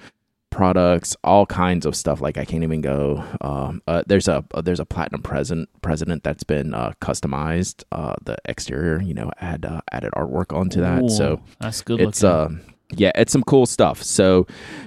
[0.53, 2.21] products, all kinds of stuff.
[2.21, 3.25] Like I can't even go.
[3.41, 7.83] Um, uh, there's a uh, there's a platinum present president that's been uh, customized.
[7.91, 11.03] Uh, the exterior, you know, add uh, added artwork onto that.
[11.03, 12.01] Ooh, so that's good.
[12.01, 12.51] It's uh,
[12.95, 14.03] yeah, it's some cool stuff.
[14.03, 14.47] So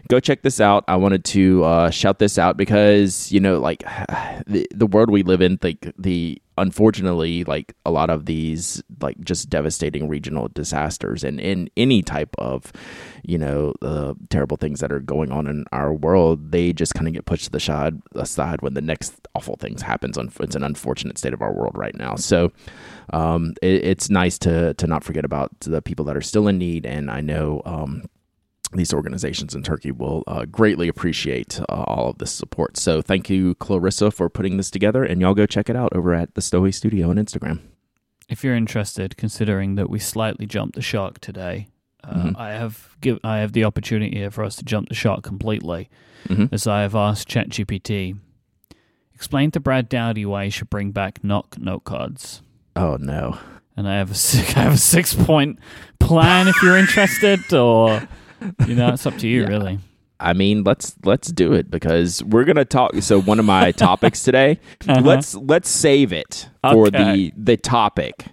[0.10, 0.84] go check this out.
[0.88, 3.84] I wanted to uh, shout this out because you know, like
[4.48, 9.20] the the world we live in, like the unfortunately, like a lot of these like
[9.22, 12.72] just devastating regional disasters and in any type of
[13.24, 17.08] you know uh, terrible things that are going on in our world, they just kind
[17.08, 20.18] of get pushed to the side aside when the next awful things happens.
[20.40, 22.16] It's an unfortunate state of our world right now.
[22.16, 22.52] So
[23.12, 26.58] um, it, it's nice to to not forget about the people that are still in
[26.58, 27.62] need, and I know.
[27.66, 28.04] Um,
[28.74, 32.76] these organizations in Turkey will uh, greatly appreciate uh, all of this support.
[32.78, 36.14] So thank you, Klarissa, for putting this together, and y'all go check it out over
[36.14, 37.62] at the Snowy Studio on Instagram.
[38.28, 41.68] If you're interested, considering that we slightly jumped the shark today,
[42.04, 42.38] uh, mm-hmm.
[42.38, 45.90] I have give I have the opportunity here for us to jump the shark completely,
[46.28, 46.54] mm-hmm.
[46.54, 48.18] as I have asked ChatGPT.
[49.14, 52.42] Explain to Brad Dowdy why he should bring back Nock note cards.
[52.76, 53.38] Oh no!
[53.78, 55.60] And I have a six, I have a six point
[56.00, 58.08] plan if you're interested, or
[58.68, 59.48] you know, it's up to you, yeah.
[59.48, 59.80] really.
[60.20, 62.94] I mean, let's let's do it because we're gonna talk.
[63.02, 65.02] So one of my topics today, uh-huh.
[65.02, 67.32] let's let's save it for okay.
[67.32, 68.26] the the topic.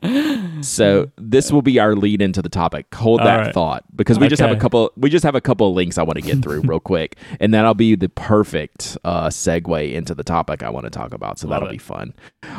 [0.63, 2.93] So this will be our lead into the topic.
[2.95, 3.55] Hold All that right.
[3.55, 4.31] thought because we okay.
[4.31, 4.93] just have a couple.
[4.97, 7.53] We just have a couple of links I want to get through real quick, and
[7.53, 11.39] that'll be the perfect uh, segue into the topic I want to talk about.
[11.39, 11.73] So Love that'll it.
[11.73, 12.15] be fun.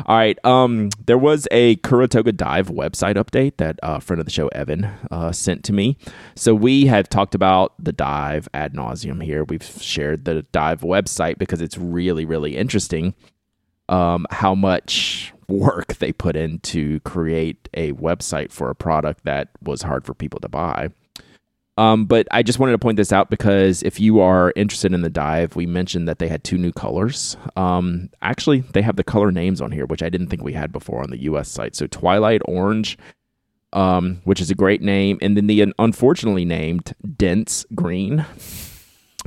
[0.06, 0.38] All right.
[0.44, 4.32] Um, there was a Kuru Toga Dive website update that a uh, friend of the
[4.32, 5.96] show Evan uh, sent to me.
[6.34, 9.44] So we have talked about the dive ad nauseum here.
[9.44, 13.14] We've shared the dive website because it's really really interesting.
[13.88, 19.50] Um, how much work they put in to create a website for a product that
[19.62, 20.88] was hard for people to buy.
[21.76, 25.02] Um, but I just wanted to point this out because if you are interested in
[25.02, 27.36] the dive, we mentioned that they had two new colors.
[27.56, 30.70] Um, actually, they have the color names on here, which I didn't think we had
[30.70, 31.74] before on the US site.
[31.74, 32.96] So Twilight Orange,
[33.72, 38.24] um, which is a great name, and then the unfortunately named Dense Green.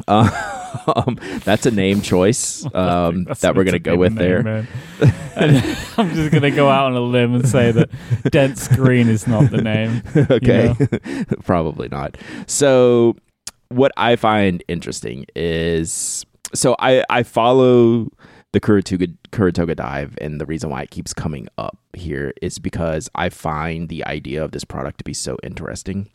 [0.08, 4.68] Um, that's a name choice um, that we're going to go with name, there.
[5.98, 7.90] I'm just gonna go out on a limb and say that
[8.32, 10.02] dense green is not the name.
[10.16, 10.74] okay.
[11.44, 12.18] Probably not.
[12.48, 13.16] So,
[13.70, 18.10] what I find interesting is so I, I follow
[18.54, 22.60] the Kuru Toga, Kuratoga dive, and the reason why it keeps coming up here is
[22.60, 26.10] because I find the idea of this product to be so interesting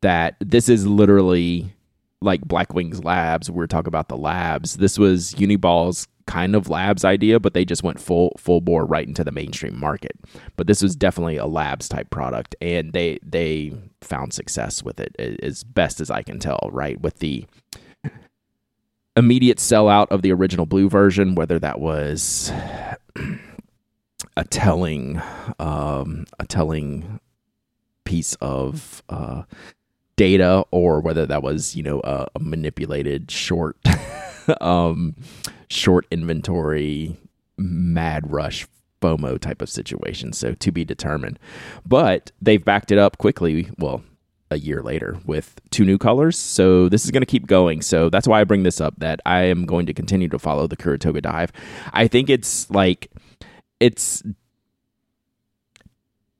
[0.00, 1.72] that this is literally
[2.20, 3.50] like Blackwings Labs.
[3.50, 4.76] We are talking about the labs.
[4.76, 9.08] This was Uni-ball's kind of labs idea, but they just went full full bore right
[9.08, 10.12] into the mainstream market.
[10.56, 15.16] But this was definitely a labs type product, and they they found success with it
[15.18, 16.68] as best as I can tell.
[16.70, 17.46] Right with the
[19.16, 22.52] immediate sellout of the original blue version, whether that was
[24.36, 25.20] a telling
[25.58, 27.20] um, a telling
[28.04, 29.42] piece of uh,
[30.18, 33.78] data or whether that was you know a, a manipulated short
[34.60, 35.14] um,
[35.70, 37.16] short inventory
[37.56, 38.66] mad rush
[39.00, 40.32] FOMO type of situation.
[40.32, 41.38] So to be determined.
[41.86, 43.70] But they've backed it up quickly.
[43.78, 44.02] Well,
[44.50, 46.36] a year later with two new colors.
[46.36, 47.82] So this is going to keep going.
[47.82, 50.66] So that's why I bring this up that I am going to continue to follow
[50.66, 51.52] the Kuru Toga dive.
[51.92, 53.10] I think it's like
[53.78, 54.22] it's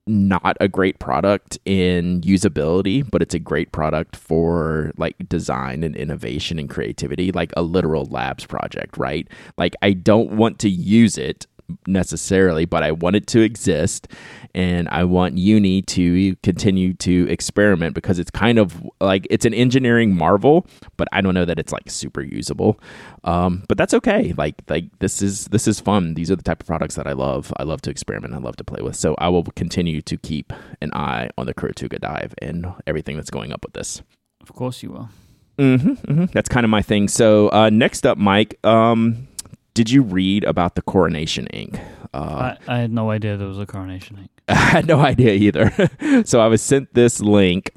[0.09, 5.95] not a great product in usability, but it's a great product for like design and
[5.95, 9.27] innovation and creativity, like a literal labs project, right?
[9.57, 11.45] Like I don't want to use it
[11.87, 14.07] necessarily, but I want it to exist
[14.55, 19.53] and I want Uni to continue to experiment because it's kind of like it's an
[19.53, 20.65] engineering marvel,
[20.97, 22.79] but I don't know that it's like super usable.
[23.23, 24.33] Um, but that's okay.
[24.37, 26.13] Like like this is this is fun.
[26.15, 27.53] These are the type of products that I love.
[27.57, 28.33] I love to experiment.
[28.33, 28.95] I love to play with.
[28.95, 30.51] So I will continue to keep
[30.81, 34.01] an eye on the Kuru Toga dive and everything that's going up with this.
[34.41, 35.09] Of course you will.
[35.59, 36.25] Mm-hmm, mm-hmm.
[36.31, 37.09] That's kind of my thing.
[37.09, 39.27] So uh, next up, Myke, um,
[39.73, 41.79] did you read about the Coronation ink?
[42.13, 44.31] Uh, I, I, had no idea there was a coronation ink.
[44.47, 45.71] I had no idea either.
[46.25, 47.71] so I was sent this link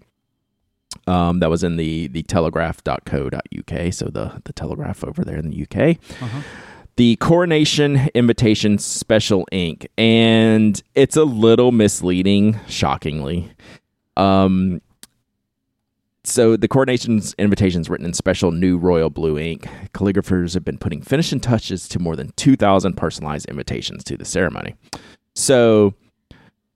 [1.07, 3.93] um, that was in the the telegraph.co.uk.
[3.93, 5.99] So the the telegraph over there in the UK.
[6.23, 6.41] Uh-huh.
[6.97, 13.51] The Coronation Invitation Special Ink, and it's a little misleading, shockingly.
[14.17, 14.83] Um,
[16.25, 19.67] so the coronation's invitations written in special new royal blue ink.
[19.93, 24.75] Calligraphers have been putting finishing touches to more than 2,000 personalized invitations to the ceremony.
[25.35, 25.95] So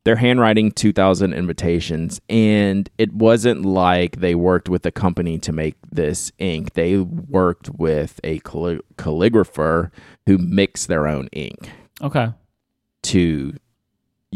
[0.06, 5.74] they're handwriting 2,000 invitations, and it wasn't like they worked with a company to make
[5.90, 6.74] this ink.
[6.74, 9.90] They worked with a calli- calligrapher
[10.26, 11.70] who mixed their own ink.
[12.00, 12.28] Okay.
[13.02, 13.54] To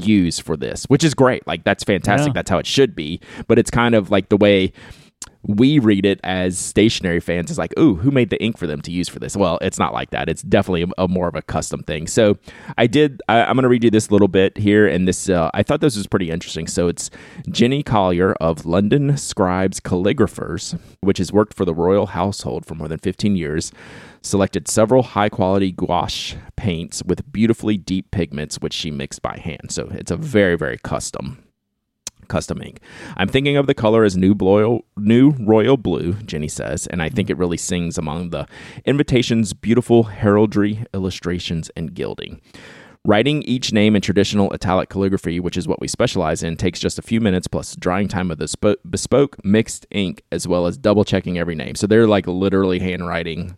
[0.05, 1.47] use for this, which is great.
[1.47, 2.29] Like that's fantastic.
[2.29, 2.35] Yeah.
[2.35, 3.21] That's how it should be.
[3.47, 4.73] But it's kind of like the way
[5.42, 8.81] we read it as stationery fans is like, ooh, who made the ink for them
[8.83, 9.37] to use for this?
[9.37, 10.29] Well, it's not like that.
[10.29, 12.07] It's definitely a, a more of a custom thing.
[12.07, 12.37] So
[12.76, 13.22] I did.
[13.29, 15.81] I, am going to read you this little bit here, and this uh, I thought
[15.81, 16.66] this was pretty interesting.
[16.66, 17.11] So it's
[17.48, 22.88] Jenny Collier of London Scribes Calligraphers, which has worked for the royal household for more
[22.88, 23.72] than 15 years.
[24.22, 29.70] Selected several high quality gouache paints with beautifully deep pigments, which she mixed by hand.
[29.70, 31.42] So it's a very, very custom
[32.31, 32.81] custom ink.
[33.19, 37.11] I'm thinking of the color as new, bloil, new royal blue, Jenny says, and I
[37.11, 38.47] think it really sings among the
[38.87, 42.40] invitation's beautiful heraldry, illustrations, and gilding.
[43.07, 46.99] Writing each name in traditional italic calligraphy, which is what we specialize in, takes just
[46.99, 51.05] a few minutes plus drying time of the bespoke mixed ink, as well as double
[51.05, 51.75] checking every name.
[51.75, 53.57] So they're like literally handwriting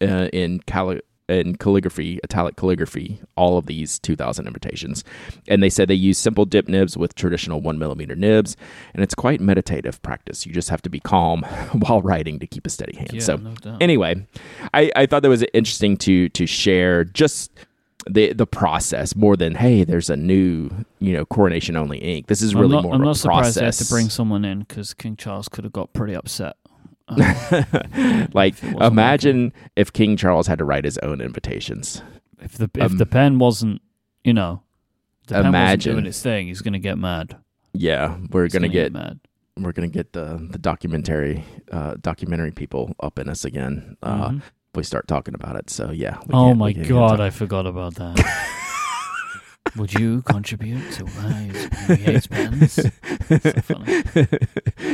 [0.00, 5.04] uh, in cali- in calligraphy, italic calligraphy, all of these 2,000 invitations.
[5.48, 8.56] And they said they use simple dip nibs with traditional one millimeter nibs,
[8.94, 10.46] and it's quite meditative practice.
[10.46, 13.10] You just have to be calm while writing to keep a steady hand.
[13.12, 14.26] Yeah, so, no anyway,
[14.72, 17.50] I, I thought that was interesting to to share just
[18.08, 22.26] the the process more than hey, there's a new you know coronation only ink.
[22.26, 22.94] This is really I'm not, more.
[22.94, 23.56] I'm of a not surprised process.
[23.56, 26.56] they had to bring someone in because King Charles could have got pretty upset.
[28.32, 32.02] like imagine if King Charles had to write his own invitations.
[32.40, 33.80] If the if um, the pen wasn't,
[34.24, 34.62] you know,
[35.28, 37.36] the imagine pen wasn't doing its thing, he's gonna get mad.
[37.72, 39.20] Yeah, we're gonna, gonna, get, get mad.
[39.56, 43.96] We're gonna get the the documentary uh, documentary people up in us again.
[44.02, 44.38] Uh, mm-hmm.
[44.38, 45.70] If we start talking about it.
[45.70, 46.18] So yeah.
[46.32, 48.62] Oh my god, I forgot about that.
[49.76, 52.72] Would you contribute to he pens?
[52.72, 52.90] So,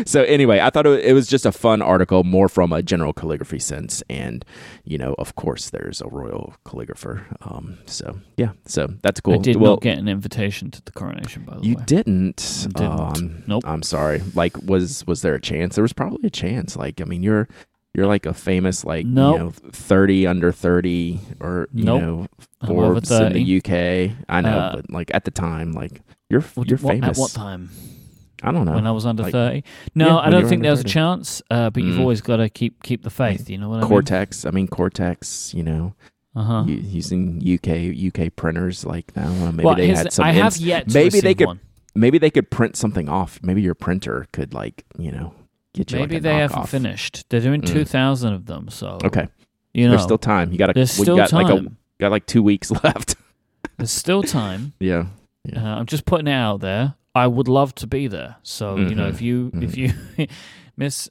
[0.06, 3.58] so, anyway, I thought it was just a fun article, more from a general calligraphy
[3.58, 4.44] sense, and
[4.84, 7.36] you know, of course, there's a royal calligrapher.
[7.42, 9.34] Um, so yeah, so that's cool.
[9.34, 11.82] I did well, not get an invitation to the coronation, by the you way.
[11.86, 12.66] Didn't.
[12.74, 13.00] I didn't.
[13.00, 13.64] Um, nope.
[13.66, 14.22] I'm sorry.
[14.34, 15.74] Like, was was there a chance?
[15.74, 16.76] There was probably a chance.
[16.76, 17.48] Like, I mean, you're
[17.94, 19.34] You're like a famous like Nope.
[19.34, 22.00] you know thirty under thirty or you Nope.
[22.02, 22.26] know
[22.66, 24.16] Forbes in the UK.
[24.28, 26.00] I know, Uh, but like at the time, like
[26.30, 27.18] you're What- you're famous.
[27.18, 27.68] At what time?
[28.42, 28.72] I don't know.
[28.72, 29.62] When I was under like- 30?
[29.94, 32.00] No, Yeah, I don't think under there was a chance, uh, but you've Mm.
[32.00, 33.48] always got to keep keep the faith.
[33.50, 33.88] You know what I mean?
[33.88, 34.46] Cortex.
[34.46, 35.52] I mean Cortex.
[35.54, 35.94] You know,
[36.34, 36.64] Uh-huh.
[36.66, 39.28] u- using UK UK printers like now.
[39.28, 40.24] uh, Maybe well, they had some.
[40.24, 41.60] I have ins- yet to maybe they could- one.
[41.94, 43.38] maybe they could print something off.
[43.42, 45.34] Maybe your printer could like you know
[45.74, 45.98] get you.
[45.98, 47.24] Maybe like a they haven't finished.
[47.28, 47.66] They're doing Mm.
[47.72, 49.28] 2,000 of them, so Okay,
[49.74, 50.52] you know, there's still time.
[50.52, 50.72] You got to.
[50.74, 51.42] there's still got time.
[51.46, 51.66] like a
[52.00, 53.16] got like two weeks left.
[53.78, 54.72] There's still time.
[54.80, 55.06] yeah.
[55.54, 56.94] Uh, I'm just putting it out there.
[57.14, 58.36] I would love to be there.
[58.42, 59.92] So you know, if you if you
[60.76, 61.08] miss,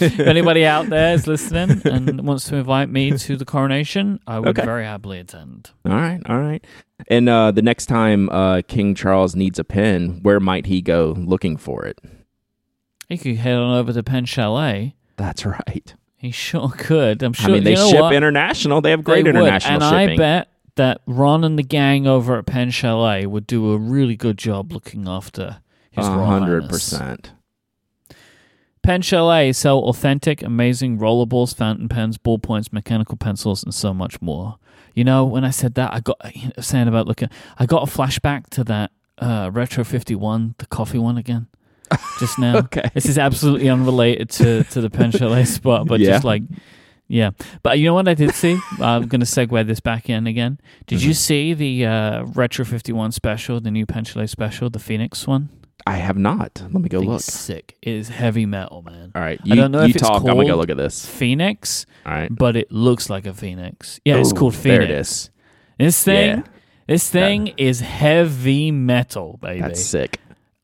[0.00, 4.38] if anybody out there is listening and wants to invite me to the coronation, I
[4.40, 4.64] would Okay.
[4.64, 5.70] very happily attend.
[5.84, 6.64] All right, all right.
[7.08, 11.14] And uh, the next time uh, King Charles needs a pen, where might he go
[11.16, 11.98] looking for it?
[13.08, 14.94] He could head on over to Pen Chalet.
[15.16, 15.94] That's right.
[16.16, 17.22] He sure could.
[17.22, 17.50] I'm sure.
[17.50, 18.14] I mean, they you know ship what?
[18.14, 18.80] international.
[18.80, 20.20] They have They great would, international and shipping.
[20.20, 24.16] I bet that Ron and the gang over at Pen Chalet would do a really
[24.16, 25.58] good job looking after
[25.90, 27.32] his hundred percent.
[28.82, 34.58] Pen Chalet sell authentic, amazing rollerballs, fountain pens, ballpoints, mechanical pencils, and so much more.
[34.94, 37.28] You know, when I said that, I got you know, saying about looking.
[37.58, 41.48] I got a flashback to that uh, retro fifty one, the coffee one again,
[42.20, 42.58] just now.
[42.58, 42.90] Okay.
[42.94, 46.10] This is absolutely unrelated to to the Pen Chalet spot, but Yeah.
[46.12, 46.42] just like.
[47.08, 47.30] Yeah,
[47.62, 48.58] but you know what I did see?
[48.80, 50.58] I'm going to segue this back in again.
[50.88, 51.14] Did you Mhm.
[51.16, 55.48] see the uh, Retro 51 special, the new Pen Chalet special, the Phoenix one?
[55.86, 56.60] I have not.
[56.72, 57.20] Let me go look.
[57.20, 57.76] it's sick.
[57.80, 59.12] It is heavy metal, man.
[59.14, 60.22] All right, I you, don't know you if it's talk.
[60.22, 61.06] I'm gonna go look at this.
[61.06, 62.28] Phoenix, All right.
[62.28, 64.00] but it looks like a phoenix.
[64.04, 64.90] Yeah, it's Ooh, called there Phoenix.
[64.90, 65.30] it is.
[65.78, 66.42] This thing, Yeah.
[66.88, 69.60] this thing is heavy metal, baby.
[69.60, 70.18] That's sick.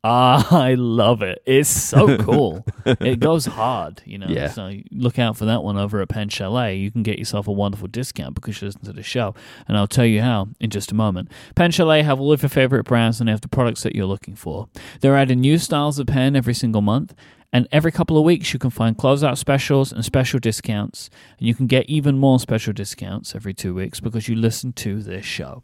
[0.04, 1.42] Ah, I love it.
[1.46, 2.64] It's so cool.
[2.86, 4.26] it goes hard, you know.
[4.28, 4.48] Yeah.
[4.48, 6.76] So look out for that one over at Pen Chalet.
[6.76, 9.34] You can get yourself a wonderful discount because you listen to the show,
[9.68, 11.30] and I'll tell you how in just a moment.
[11.54, 14.06] Pen Chalet have all of your favorite brands and they have the products that you're
[14.06, 14.68] looking for.
[15.00, 17.14] They're adding new styles of pen every single month.
[17.52, 21.10] And every couple of weeks, you can find closeout specials and special discounts.
[21.38, 25.02] And you can get even more special discounts every two weeks because you listen to
[25.02, 25.62] this show.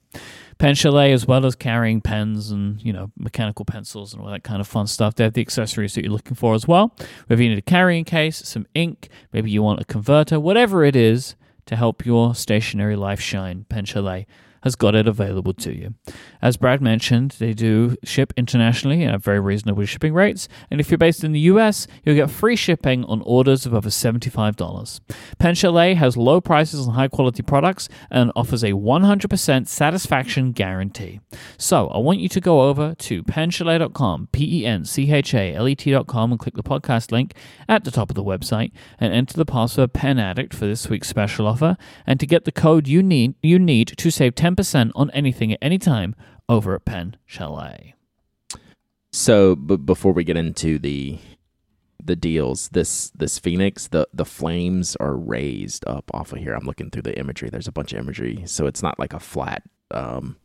[0.59, 4.45] Pen Chalet, as well as carrying pens and, you know, mechanical pencils and all that
[4.45, 5.15] kind of fun stuff.
[5.15, 6.95] They have the accessories that you're looking for as well.
[7.27, 10.97] Whether you need a carrying case, some ink, maybe you want a converter, whatever it
[10.97, 14.27] is to help your stationery life shine, Pen Chalet
[14.63, 15.95] has got it available to you.
[16.43, 20.49] As Brad mentioned, they do ship internationally at very reasonable shipping rates.
[20.71, 23.89] And if you're based in the US, you'll get free shipping on orders of over
[23.89, 25.01] $75.
[25.39, 31.21] Pen Chalet has low prices on high quality products and offers a 100% satisfaction guarantee.
[31.57, 35.55] So I want you to go over to penchalet.com, P E N C H A
[35.55, 37.35] L E T.com, and click the podcast link
[37.69, 41.09] at the top of the website and enter the password Pen Addict for this week's
[41.09, 44.48] special offer and to get the code you need you need to save 10%
[44.95, 46.15] on anything at any time
[46.49, 47.95] over at Pen Chalet.
[49.13, 51.19] So, but before we get into the
[52.03, 56.55] the deals, this this Phoenix, the the flames are raised up off of here.
[56.55, 57.49] I'm looking through the imagery.
[57.51, 59.63] There's a bunch of imagery, so it's not like a flat.
[59.91, 60.37] Um,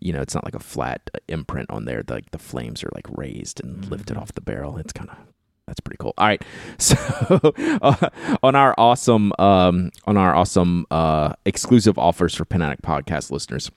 [0.00, 2.04] you know, it's not like a flat imprint on there.
[2.08, 4.20] Like the flames are like raised and lifted Mhm.
[4.22, 4.78] off the barrel.
[4.78, 5.16] It's kind of
[5.68, 6.14] that's pretty cool.
[6.18, 6.42] All right,
[6.78, 6.96] so
[7.82, 8.08] uh,
[8.42, 13.70] on our awesome um on our awesome uh exclusive offers for Pen Addict podcast listeners.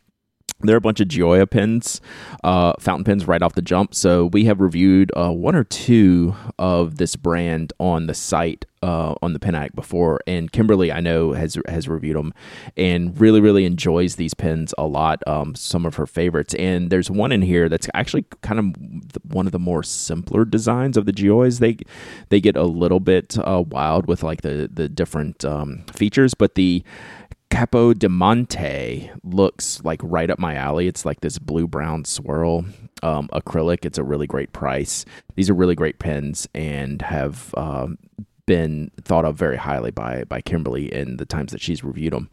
[0.63, 2.01] There are a bunch of Gioia pens,
[2.43, 3.93] uh, fountain pens right off the jump.
[3.95, 9.13] So we have reviewed uh, one or two of this brand on the site uh,
[9.21, 12.33] on the Pen Addict before, and Kimberly I know has has reviewed them
[12.75, 15.21] and really really enjoys these pens a lot.
[15.27, 19.45] Um, some of her favorites, and there's one in here that's actually kind of one
[19.45, 21.59] of the more simpler designs of the Gioias.
[21.59, 21.77] They
[22.29, 26.55] they get a little bit uh, wild with like the the different um, features, but
[26.55, 26.83] the
[27.51, 30.87] Capodimonte looks like right up my alley.
[30.87, 32.65] It's like this blue brown swirl
[33.03, 33.85] um, acrylic.
[33.85, 35.05] It's a really great price.
[35.35, 37.97] These are really great pens and have um,
[38.45, 42.29] been thought of very highly by by Kimberly in the times that she's reviewed them.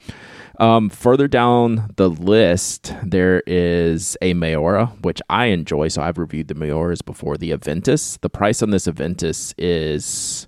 [0.59, 5.89] Um, further down the list, there is a Maiora, which I enjoy.
[5.89, 7.37] So I've reviewed the Maioras before.
[7.37, 8.21] The Aventus.
[8.21, 10.48] The price on this Aventus is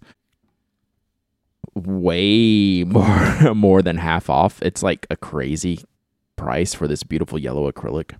[1.75, 4.61] way more more than half off.
[4.63, 5.81] It's like a crazy
[6.37, 8.13] price for this beautiful yellow acrylic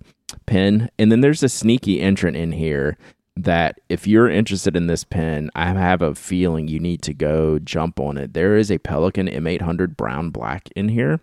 [0.45, 0.89] pen.
[0.99, 2.97] And then there's a sneaky entrant in here
[3.35, 7.59] that if you're interested in this pen, I have a feeling you need to go
[7.59, 8.33] jump on it.
[8.33, 11.19] There is a Pelikan M800 brown black in here,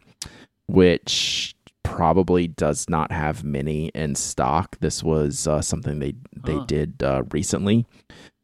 [0.67, 4.79] which probably does not have many in stock.
[4.81, 6.15] This was uh, something they
[6.45, 6.65] they Huh.
[6.67, 7.87] did uh, recently.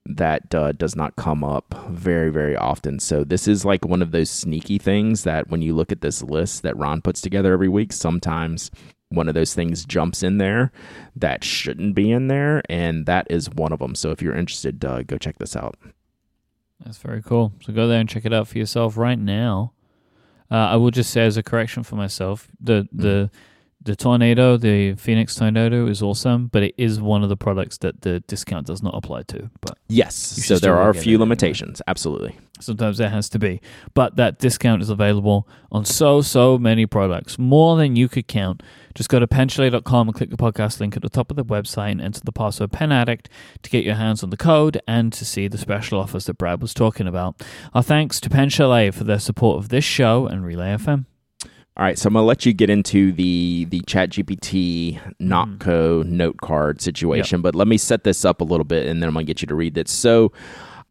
[0.07, 2.99] That uh, does not come up very, very often.
[2.99, 6.23] So this is like one of those sneaky things that when you look at this
[6.23, 8.71] list that Ron puts together every week, sometimes
[9.09, 10.73] one of those things jumps in there
[11.17, 13.95] that shouldn't be in there, and that is one of them.
[13.95, 15.77] So if you're interested, uh, go check this out.
[16.85, 17.53] That's very cool.
[17.63, 19.73] So go there and check it out for yourself right now.
[20.51, 23.31] Uh, I will just say as a correction for myself, the the
[23.85, 28.01] the tornado, the Phoenix tornado, is awesome, but it is one of the products that
[28.03, 29.51] the discount does not apply to.
[29.61, 31.21] But Yes, so there are a few anyway.
[31.21, 31.83] limitations.
[31.87, 32.37] Absolutely.
[32.61, 33.61] sometimes there has to be.
[33.95, 38.63] But that discount is available on so so many products, more than you could count.
[38.95, 41.91] Just go to penchalet.com and click the podcast link at the top of the website
[41.93, 43.29] and enter the password Pen Addict
[43.63, 46.63] to get your hands on the code and to see the special offers that Brad
[46.63, 47.43] was talking about.
[47.75, 51.07] Our thanks to Pen Chalet for their support of this show and Relay FM.
[51.77, 56.05] All right, so I'm gonna let you get into the the Chat GPT Nock Co
[56.05, 56.17] mm-hmm.
[56.17, 59.15] note card situation, but let me set this up a little bit, and then I'm
[59.15, 59.91] gonna get you to read this.
[59.91, 60.31] So,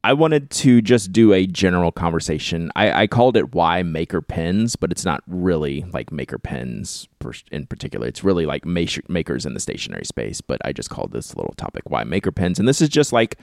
[0.04, 2.70] I wanted to just do a general conversation.
[2.76, 7.32] I, I called it "Why Maker Pens," but it's not really like Maker Pens per-
[7.50, 8.06] in particular.
[8.06, 10.42] It's really like ma- makers in the stationery space.
[10.42, 13.38] But I just called this little topic "Why Maker Pens," and this is just like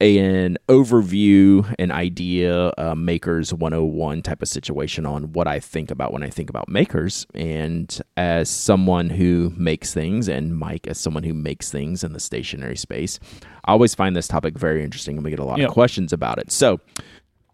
[0.00, 6.12] an overview, an idea, uh, makers 101 type of situation on what I think about
[6.12, 7.26] when I think about makers.
[7.34, 12.20] And as someone who makes things, and Myke as someone who makes things in the
[12.20, 13.18] stationery space,
[13.64, 15.66] I always find this topic very interesting and we get a lot Yeah.
[15.66, 16.52] of questions about it.
[16.52, 16.80] So,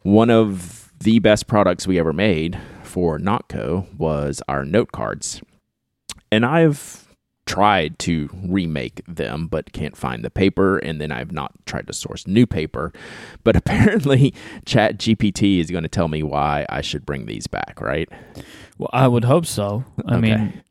[0.03, 5.41] one of the best products we ever made for Nock Co was our note cards.
[6.31, 7.04] And I've
[7.47, 11.93] tried to remake them but can't find the paper and then I've not tried to
[11.93, 12.93] source new paper
[13.43, 14.33] but apparently
[14.65, 18.09] chat GPT is going to tell me why I should bring these back right
[18.79, 19.85] Well, I would hope so.
[20.07, 20.21] I Okay.
[20.21, 20.63] mean,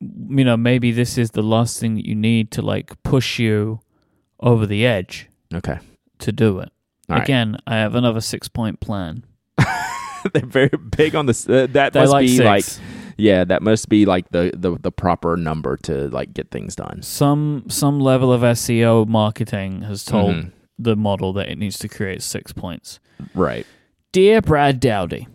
[0.00, 3.80] you know, maybe this is the last thing that you need to like push you
[4.40, 5.78] over the edge okay
[6.18, 6.70] to do it.
[7.08, 7.22] All right.
[7.24, 9.24] Again, I have another six point plan.
[10.32, 12.44] they're very big on this uh, that They must like be six.
[12.80, 12.86] like
[13.20, 17.02] yeah that must be like the, the the proper number to like get things done
[17.02, 20.52] some some level of SEO marketing has told Mhm.
[20.78, 22.98] the model that it needs to create six points.
[23.34, 23.66] right
[24.12, 25.28] Dear Brad Dowdy,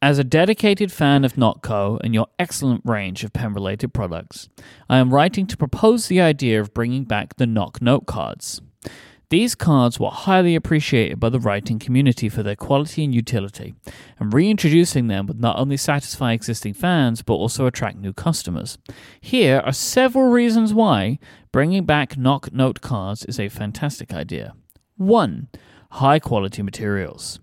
[0.00, 4.48] as a dedicated fan of Nock Co and your excellent range of pen related products,
[4.88, 8.60] I am writing to propose the idea of bringing back the Nock Note cards.
[9.30, 13.74] These cards were highly appreciated by the writing community for their quality and utility,
[14.18, 18.78] and reintroducing them would not only satisfy existing fans but also attract new customers.
[19.20, 21.18] Here are several reasons why
[21.52, 24.54] bringing back Nock Note cards is a fantastic idea.
[24.96, 25.48] 1.
[25.92, 27.40] High quality materials.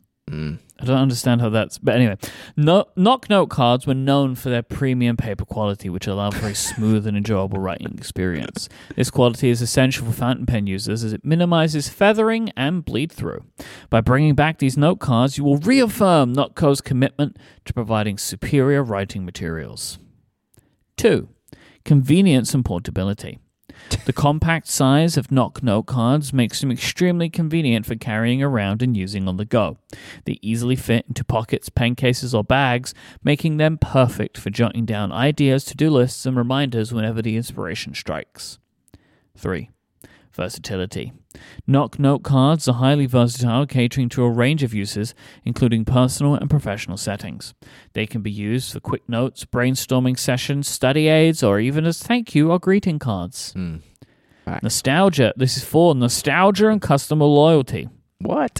[0.82, 1.78] I don't understand how that's.
[1.78, 2.18] But anyway,
[2.56, 6.56] no, Nock note cards were known for their premium paper quality, which allowed for a
[6.56, 8.70] smooth and enjoyable writing experience.
[8.96, 13.46] This quality is essential for fountain pen users as it minimizes feathering and bleed through.
[13.90, 18.84] By bringing back these note cards, you will reaffirm Nock Co's commitment to providing superior
[18.84, 20.00] writing materials.
[20.98, 21.30] 2.
[21.84, 23.40] Convenience and portability.
[24.06, 28.98] The compact size of Nock Note cards makes them extremely convenient for carrying around and
[28.98, 29.78] using on the go.
[30.26, 35.12] They easily fit into pockets, pen cases, or bags, making them perfect for jotting down
[35.12, 38.60] ideas, to do lists, and reminders whenever the inspiration strikes.
[39.38, 39.70] 3.
[40.34, 41.14] Versatility.
[41.68, 45.14] Nock Note cards are highly versatile, catering to a range of uses,
[45.44, 47.54] including personal and professional settings.
[47.94, 52.36] They can be used for quick notes, brainstorming sessions, study aids, or even as thank
[52.36, 53.54] you or greeting cards.
[53.56, 53.82] Mm.
[54.62, 55.34] Nostalgia.
[55.38, 57.90] This is for nostalgia and customer loyalty.
[58.20, 58.60] what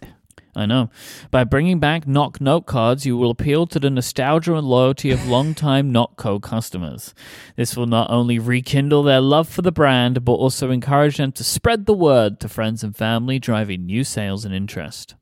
[0.56, 0.90] I know.
[1.30, 5.28] By bringing back Nock Note cards, you will appeal to the nostalgia and loyalty of
[5.28, 7.14] longtime Nock Co customers.
[7.56, 11.44] This will not only rekindle their love for the brand, but also encourage them to
[11.44, 15.16] spread the word to friends and family, driving new sales and interest.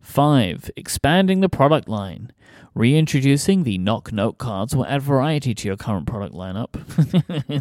[0.00, 0.70] 5.
[0.76, 2.30] Expanding the product line.
[2.74, 6.72] Reintroducing the Nock Note cards will add variety to your current product lineup.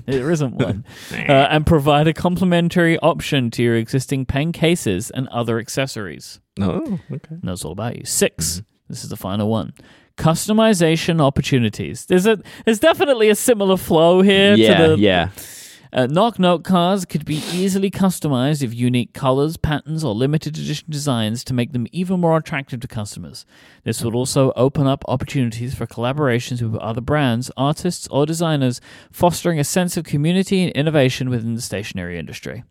[0.08, 0.86] there isn't one.
[1.14, 6.40] Uh, and provide a complementary option to your existing pen cases and other accessories.
[6.60, 8.04] oh okay And that's all about you.
[8.06, 9.74] 6 This is the final one.
[10.18, 12.06] Customization opportunities.
[12.08, 14.56] There's a there's definitely a similar flow here.
[14.56, 15.30] yeah to the, yeah
[15.94, 20.88] uh, Nock note cards could be easily customized with unique colors, patterns, or limited edition
[20.90, 23.46] designs to make them even more attractive to customers.
[23.84, 28.82] This would also open up opportunities for collaborations with other brands, artists, or designers,
[29.12, 32.64] fostering a sense of community and innovation within the stationery industry.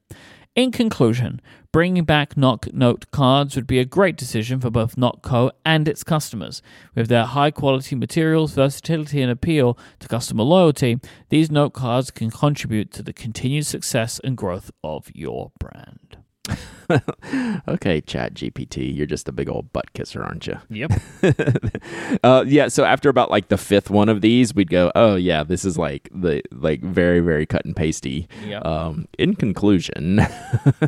[0.57, 1.41] In conclusion,
[1.73, 5.89] bringing back Nock Note cards would be a great decision for both Nock Co and
[5.89, 6.63] its customers.
[6.95, 11.01] With their high quality materials, versatility, and appeal to customer loyalty,
[11.31, 16.22] these note cards can contribute to the continued success and growth of your brand.
[17.69, 20.59] okay, Chat GPT, you're just a big old butt kisser, aren't you?
[20.69, 20.93] Yep.
[22.25, 22.69] uh, yeah.
[22.69, 25.79] So after about like the fifth one of these, we'd go, oh yeah, this is
[25.79, 28.29] like the like very very cut and pasty.
[28.45, 28.65] Yep.
[28.67, 30.21] Um, in conclusion,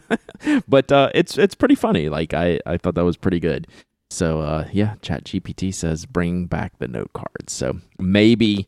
[0.68, 2.08] but uh, it's it's pretty funny.
[2.08, 3.66] Like I I thought that was pretty good.
[4.10, 7.52] So uh, yeah, Chat GPT says bring back the note cards.
[7.52, 8.66] So maybe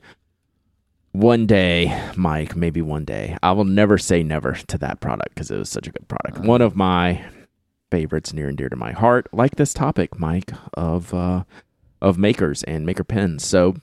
[1.17, 3.37] one day, Myke, maybe one day.
[3.43, 6.39] I will never say never to that product because it was such a good product.
[6.39, 7.25] One of my
[7.91, 11.45] favorites near and dear to my heart, like this topic, Myke, of uh,
[12.03, 13.45] of makers and maker pens.
[13.45, 13.77] So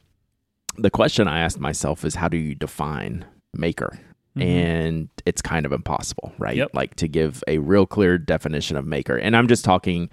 [0.78, 3.98] the question I asked myself is how do you define maker?
[4.38, 4.44] Mhm.
[4.44, 6.56] And it's kind of impossible, right?
[6.56, 6.72] Yep.
[6.74, 9.18] Like to give a real clear definition of maker.
[9.18, 10.10] And I'm just talking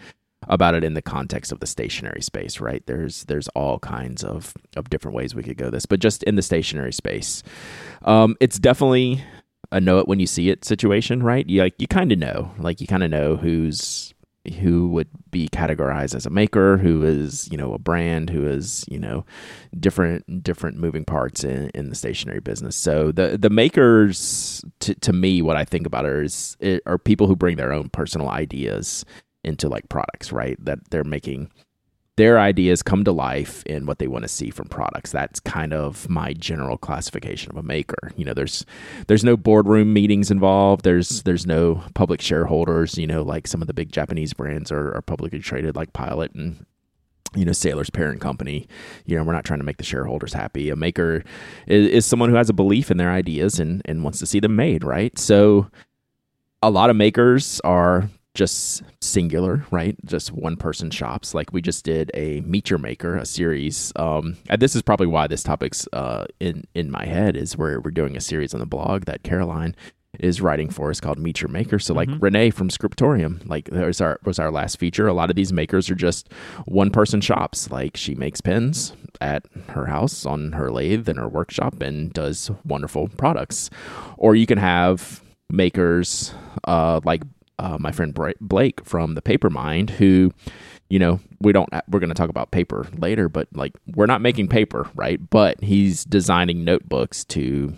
[0.50, 2.82] about it in the context of the stationery space, right?
[2.86, 6.34] There's there's all kinds of of different ways we could go this, but just in
[6.34, 7.42] the stationery space,
[8.04, 9.24] um, it's definitely
[9.72, 11.48] a know it when you see it situation, right?
[11.48, 14.12] You like you kind of know, like you kind of know who's
[14.60, 18.84] who would be categorized as a maker, who is you know a brand, who is
[18.88, 19.24] you know
[19.78, 22.74] different different moving parts in, in the stationery business.
[22.74, 27.28] So the the makers, to, to me, what I think about it is are people
[27.28, 29.04] who bring their own personal ideas
[29.44, 30.62] into like products, right?
[30.64, 31.50] That they're making
[32.20, 35.10] their ideas come to life in what they want to see from products.
[35.10, 38.12] That's kind of my general classification of a maker.
[38.14, 38.66] You know, there's
[39.06, 40.84] there's no boardroom meetings involved.
[40.84, 42.98] There's there's no public shareholders.
[42.98, 46.34] You know, like some of the big Japanese brands are, are publicly traded, like Pilot
[46.34, 46.66] and
[47.34, 48.68] you know Sailor's parent company.
[49.06, 50.68] You know, we're not trying to make the shareholders happy.
[50.68, 51.24] A maker
[51.66, 54.40] is, is someone who has a belief in their ideas and and wants to see
[54.40, 55.18] them made, right?
[55.18, 55.70] So
[56.62, 59.96] a lot of makers are just singular, right?
[60.04, 61.34] Just one person shops.
[61.34, 63.92] Like we just did a Meet Your Maker, a series.
[63.96, 67.80] Um, and this is probably why this topic's uh, in in my head is where
[67.80, 69.74] we're doing a series on the blog that Caroline
[70.18, 71.78] is writing for us called Meet Your Maker.
[71.78, 72.20] So like Mhm.
[72.20, 75.06] Renee from Scriptorium, like there's our was our last feature.
[75.08, 76.32] A lot of these makers are just
[76.66, 77.70] one person shops.
[77.70, 82.50] Like she makes pens at her house on her lathe in her workshop and does
[82.64, 83.70] wonderful products.
[84.18, 86.32] Or you can have makers
[86.66, 87.22] uh, like
[87.60, 90.32] uh, my friend Blake from the Paper Mind, who,
[90.88, 91.68] you know, we don't.
[91.88, 95.20] We're going to talk about paper later, but like we're not making paper, right?
[95.30, 97.74] But he's designing notebooks to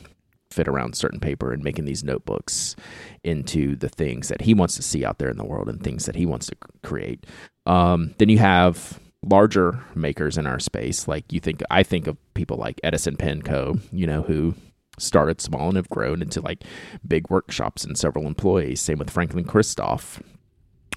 [0.53, 2.77] fit around certain paper and making these notebooks
[3.25, 6.07] into the things that he wants to see out there in the world and things
[6.07, 7.27] that he wants to create.
[7.67, 11.61] Um, then you have larger makers in our space, like you think.
[11.71, 13.79] I think of people like Edison Pen Co.
[13.91, 14.55] You know who
[14.99, 16.65] started small and have grown into like
[17.07, 18.81] big workshops and several employees.
[18.81, 20.23] Same with Franklin Christoph,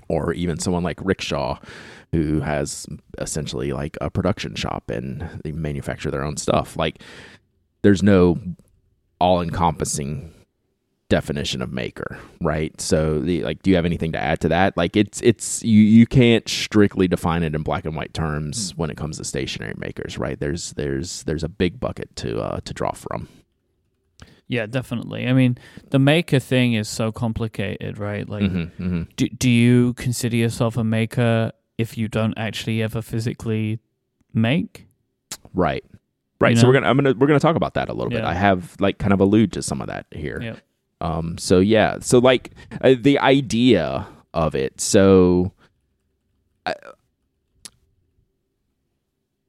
[0.08, 1.60] or even someone like Rickshaw,
[2.12, 2.86] who has
[3.20, 6.78] essentially like a production shop and they manufacture their own stuff.
[6.78, 7.02] Like,
[7.82, 8.40] there's no
[9.20, 10.34] all encompassing
[11.08, 14.76] definition of maker right so the, like do you have anything to add to that
[14.76, 18.90] like it's it's you you can't strictly define it in black and white terms when
[18.90, 22.74] it comes to stationery makers right there's there's there's a big bucket to uh to
[22.74, 23.28] draw from
[24.48, 25.28] Yeah, definitely.
[25.28, 25.58] I mean,
[25.90, 28.28] the maker thing is so complicated, right?
[28.30, 29.08] Like, Mhm, mhm.
[29.16, 33.80] do, do you consider yourself a maker if you don't actually ever physically
[34.34, 34.86] make?
[35.54, 35.84] Right.
[36.40, 36.52] Right.
[36.52, 38.24] You So we're gonna I'm gonna we're gonna talk about that a little bit.
[38.24, 40.40] I have like kind of allude to some of that here.
[40.42, 40.60] Yep.
[41.02, 41.38] Um.
[41.38, 41.98] So yeah.
[42.02, 44.80] So like uh, the idea of it.
[44.80, 45.54] So.
[46.68, 46.74] I,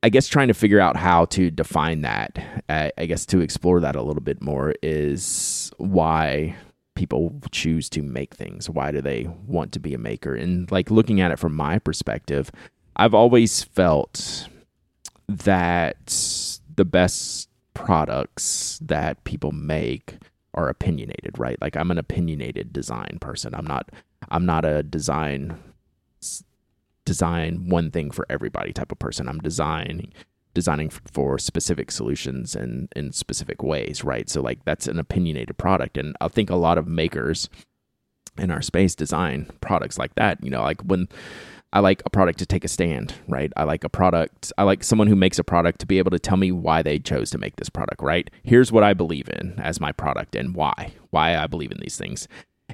[0.07, 2.39] I guess trying to figure out how to define that,
[2.69, 6.55] I, I guess to explore that a little bit more is why
[6.95, 8.71] people choose to make things.
[8.71, 10.33] Why do they want to be a maker?
[10.37, 12.53] And like looking at it from my perspective,
[12.95, 14.49] I've always felt
[15.27, 16.15] that
[16.77, 20.19] the best products that people make
[20.55, 21.61] are opinionated, right?
[21.61, 23.57] Like I'm an opinionated design person.
[23.57, 23.91] I'm not
[24.29, 25.59] I'm not a design
[27.07, 29.29] design one thing for everybody type of person.
[29.29, 30.13] I'm designing
[30.53, 34.31] designing for specific solutions and in specific ways, right?
[34.31, 37.51] So like that's an opinionated product and I think a lot of makers
[38.39, 41.09] in our space design products like that, you know, like when
[41.75, 43.53] I like a product to take a stand, right?
[43.55, 46.19] I like a product, I like someone who makes a product to be able to
[46.19, 48.31] tell me why they chose to make this product, right?
[48.43, 51.99] Here's what I believe in as my product and why, why I believe in these
[51.99, 52.29] things.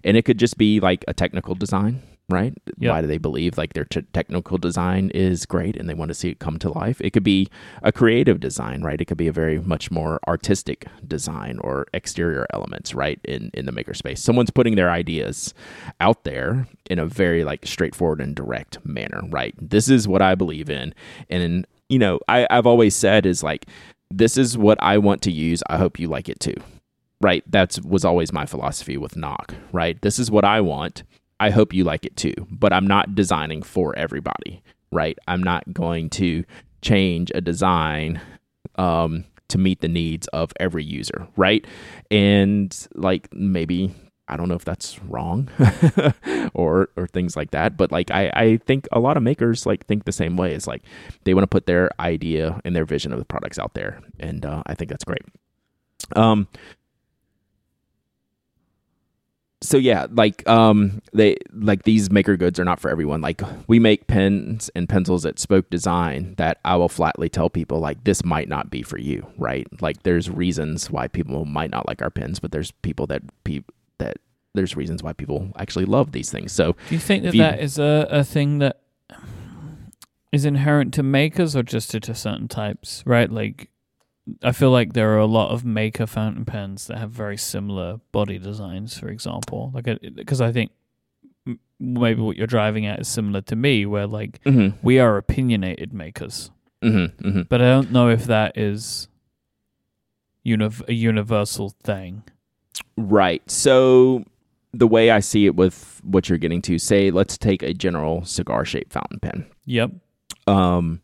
[0.05, 2.55] And it could just be like a technical design, right?
[2.79, 2.91] Yeah.
[2.91, 6.15] Why do they believe like their t- technical design is great and they want to
[6.15, 7.01] see it come to life?
[7.01, 7.49] It could be
[7.83, 9.01] a creative design, right?
[9.01, 13.21] It could be a very much more artistic design or exterior elements, right?
[13.25, 15.55] In in the makerspace, someone's putting their ideas
[16.01, 19.55] out there in a very like straightforward and direct manner, right?
[19.61, 20.95] This is what I believe in,
[21.29, 23.67] and you know, I I've always said is like
[24.11, 25.63] this is what I want to use.
[25.69, 26.57] I hope you like it too,
[27.21, 27.43] right?
[27.51, 30.01] That's was always my philosophy with Nock, right?
[30.03, 31.03] This is what I want.
[31.43, 34.63] I hope you like it too, but I'm not designing for everybody,
[34.93, 35.19] right?
[35.27, 36.45] I'm not going to
[36.83, 38.21] change a design
[38.77, 41.67] um, to meet the needs of every user, right?
[42.13, 43.93] And like maybe
[44.29, 45.49] I don't know if that's wrong
[46.55, 49.85] or or things like that, but like I I think a lot of makers like
[49.87, 50.55] think the same way.
[50.55, 50.83] It's like
[51.25, 54.47] they want to put their idea and their vision of the products out there, and
[54.47, 55.23] uh, I think that's great.
[56.15, 56.47] Um,
[59.63, 63.21] so yeah, like um they like these maker goods are not for everyone.
[63.21, 67.79] Like we make pens and pencils at Spoke Design that I will flatly tell people
[67.81, 69.67] like this might not be for you, right?
[69.81, 73.63] Like there's reasons why people might not like our pens, but there's people that pe-
[73.99, 74.17] that
[74.55, 76.53] there's reasons why people actually love these things.
[76.53, 78.81] So Do you think that you- that is a, a thing that
[80.31, 83.31] is inherent to makers or just to, to certain types, right?
[83.31, 83.69] Like,
[84.43, 88.01] I feel like there are a lot of maker fountain pens that have very similar
[88.13, 89.73] body designs, for example.
[89.75, 90.71] Like, because I think
[91.81, 95.93] maybe what you're driving at is similar to me, where like mm-hmm, we are opinionated
[95.93, 96.51] makers,
[96.83, 97.43] mm-hmm, mm-hmm.
[97.49, 99.09] but I don't know if that is
[100.47, 102.23] univ- a universal thing.
[102.97, 103.43] Right.
[103.51, 104.25] So
[104.73, 108.25] the way I see it with what you're getting to, say let's take a general
[108.25, 109.47] cigar shaped fountain pen.
[109.67, 109.91] Yep.
[110.47, 111.01] Um,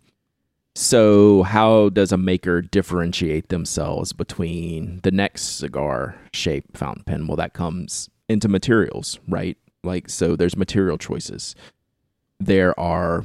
[0.78, 7.26] so how does a maker differentiate themselves between the next cigar shape fountain pen?
[7.26, 9.58] Well, that comes into materials, right?
[9.82, 11.56] Like, so there's material choices.
[12.38, 13.24] There are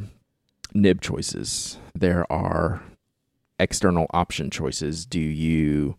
[0.74, 1.78] nib choices.
[1.94, 2.82] There are
[3.60, 5.06] external option choices.
[5.06, 5.96] Do you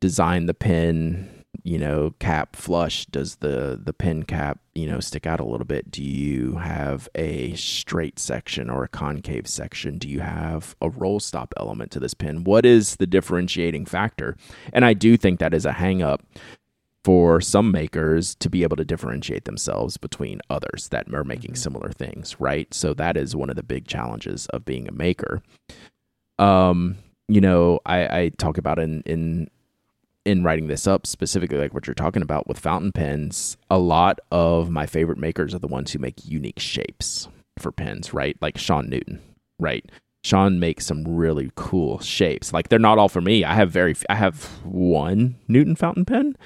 [0.00, 3.06] design the pen you know cap flush?
[3.06, 5.90] Does the the pin cap you know stick out a little bit?
[5.90, 9.98] Do you have a straight section or a concave section?
[9.98, 12.44] Do you have a roll stop element to this pin?
[12.44, 14.36] What is the differentiating factor?
[14.72, 16.22] And i do think that is a hang up
[17.04, 21.58] for some makers to be able to differentiate themselves between others that are making Mhm.
[21.58, 22.72] similar things right?
[22.72, 25.42] So that is one of the big challenges of being a maker.
[26.38, 26.96] Um
[27.28, 29.48] you know i i talk about in in
[30.24, 34.18] in writing this up specifically like what you're talking about with fountain pens a lot
[34.30, 38.56] of my favorite makers are the ones who make unique shapes for pens right like
[38.58, 39.20] Shawn Newton
[39.58, 39.84] right
[40.24, 43.92] sean makes some really cool shapes like they're not all for me i have very
[44.08, 46.36] i have one newton fountain pen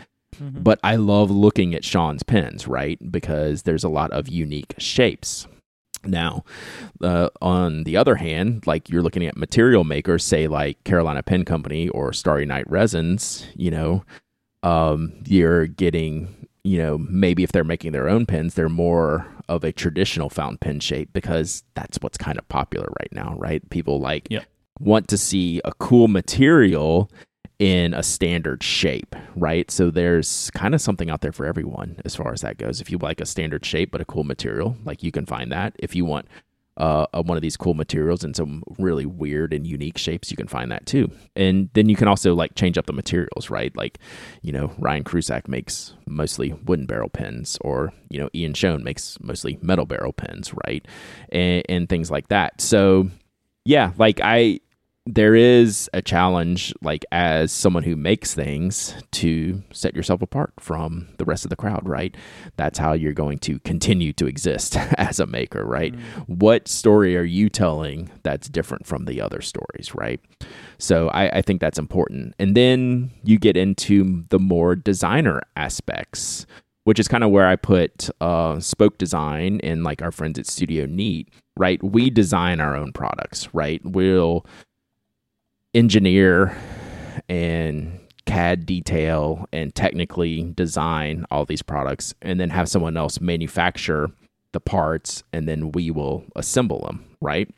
[0.42, 0.62] Mm-hmm.
[0.62, 2.98] but I love looking at Sean's pens, right?
[3.10, 5.46] Because there's a lot of unique shapes.
[6.06, 6.44] Now,
[7.02, 11.44] uh, on the other hand, like you're looking at material makers, say like Carolina Pen
[11.44, 14.04] Company or Starry Night Resins, you know,
[14.62, 19.62] um, you're getting, you know, maybe if they're making their own pens, they're more of
[19.62, 23.68] a traditional fountain pen shape because that's what's kind of popular right now, right?
[23.70, 24.44] People like Yep.
[24.80, 27.10] want to see a cool material
[27.58, 29.70] in a standard shape, right?
[29.70, 32.80] So there's kind of something out there for everyone as far as that goes.
[32.80, 35.74] If you like a standard shape but a cool material, like you can find that.
[35.78, 36.26] If you want
[36.76, 40.46] uh, one of these cool materials in some really weird and unique shapes, you can
[40.46, 41.10] find that too.
[41.34, 43.74] And then you can also like change up the materials, right?
[43.74, 43.98] Like,
[44.42, 49.16] you know, Ryan Krusac makes mostly wooden barrel pens, or you know, Ian Schon makes
[49.20, 50.86] mostly metal barrel pens, right?
[51.30, 52.60] And, and things like that.
[52.60, 53.08] So,
[53.64, 54.60] yeah, like I
[55.06, 61.06] there is a challenge like as someone who makes things to set yourself apart from
[61.18, 62.16] the rest of the crowd right?
[62.56, 65.94] That's how you're going to continue to exist as a maker right?
[66.26, 70.20] What story are you telling that's different from the other stories right?
[70.78, 72.34] So I, I think that's important.
[72.40, 76.46] And then you get into the more designer aspects
[76.82, 80.46] which is kind of where i put uh, spoke design and like our friends at
[80.46, 81.82] studio neat right?
[81.82, 83.80] We design our own products right?
[83.84, 84.46] We'll
[85.76, 86.56] engineer
[87.28, 94.10] and CAD detail and technically design all these products and then have someone else manufacture
[94.52, 97.52] the parts and then we will assemble them, right?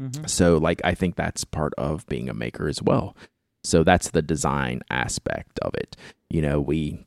[0.00, 0.26] Mm-hmm.
[0.26, 3.16] So like I think that's part of being a maker as well.
[3.64, 5.96] So that's the design aspect of it.
[6.30, 7.04] You know, we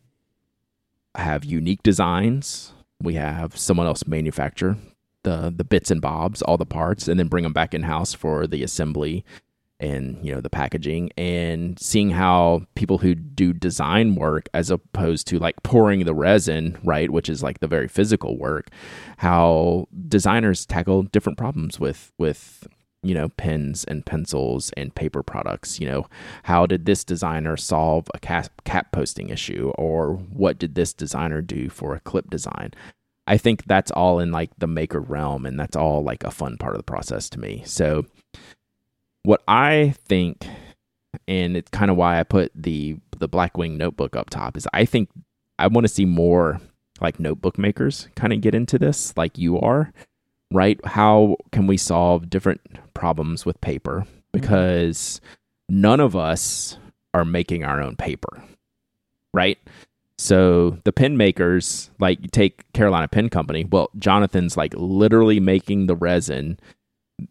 [1.15, 2.74] have unique designs.
[3.01, 4.76] We have someone else manufacture
[5.24, 8.13] the the bits and bobs, all the parts, and then bring them back in house
[8.13, 9.26] for the assembly
[9.80, 15.28] and you know the packaging and seeing how people who do design work as opposed
[15.28, 18.69] to like pouring the resin right which is like the very physical work
[19.17, 22.67] how designers tackle different problems with with
[23.03, 25.80] you know pens and pencils and paper products.
[25.80, 26.07] You know
[26.43, 29.71] how did this designer solve a cap, cap posting issue?
[29.78, 32.73] Or what did this designer do for a clip design?
[33.25, 36.57] I think that's all in like the maker realm and that's all like a fun
[36.57, 37.63] part of the process to me.
[37.65, 38.05] So
[39.28, 40.47] what I think,
[41.28, 44.86] and it's kind of why I put the the Blackwing notebook up top, is I
[44.86, 45.09] think
[45.59, 46.61] I want to see more
[47.01, 49.91] like notebook makers kind of get into this, like you are,
[50.49, 50.80] right?
[50.86, 52.61] How can we solve different
[52.93, 54.05] problems with paper?
[54.05, 54.39] Mm-hmm.
[54.39, 55.19] Because
[55.67, 56.78] none of us
[57.13, 58.41] are making our own paper,
[59.34, 59.57] right?
[60.17, 65.88] So the pen makers, like you take Carolina Pen Company, well, Jonathan's like literally making
[65.88, 66.61] the resin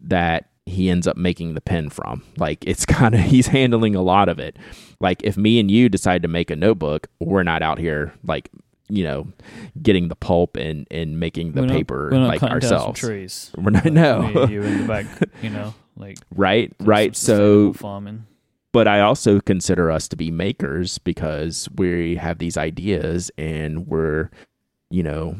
[0.02, 2.22] that he ends up making the pen from.
[2.38, 4.56] Like it's kind of he's handling a lot of it.
[5.00, 8.50] Like if me and you decide to make a notebook, we're not out here like
[8.88, 9.26] you know
[9.82, 13.00] getting the pulp and and making the We're paper not like cutting down some ourselves.
[13.00, 13.52] trees.
[13.58, 15.06] We're not Like, no me and you in the back,
[15.42, 17.14] you know, like right right.
[17.16, 18.26] So farming.
[18.72, 24.30] but I also consider us to be makers because we have these ideas and we're,
[24.90, 25.36] you know,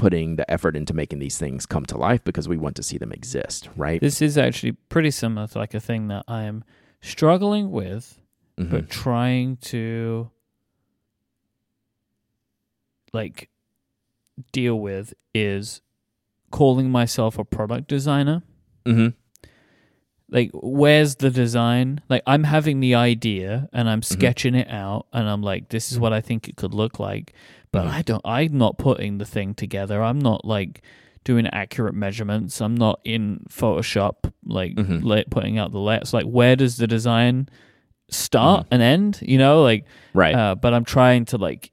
[0.00, 2.96] putting the effort into making these things come to life because we want to see
[2.96, 4.00] them exist, right?
[4.00, 6.64] This is actually pretty similar to like a thing that I am
[7.02, 8.18] struggling with,
[8.58, 8.70] Mhm.
[8.70, 10.30] but trying to
[13.12, 13.50] like
[14.52, 15.80] deal with is
[16.50, 18.42] calling myself a product designer.
[18.86, 19.14] Mhm.
[20.32, 22.00] Like, where's the design?
[22.08, 24.14] Like, I'm having the idea and I'm Mm-hmm.
[24.14, 27.32] sketching it out, and I'm like, this is what I think it could look like.
[27.72, 27.86] But.
[27.86, 28.22] I don't.
[28.24, 30.02] I'm not putting the thing together.
[30.02, 30.82] I'm not like
[31.24, 32.60] doing accurate measurements.
[32.60, 35.04] I'm not in Photoshop like Mhm.
[35.04, 36.12] la- putting out the layers.
[36.14, 37.48] Like, where does the design
[38.10, 38.74] start Mm-hmm.
[38.74, 39.18] and end?
[39.22, 40.34] You know, like, Right.
[40.34, 41.70] uh, but I'm trying to like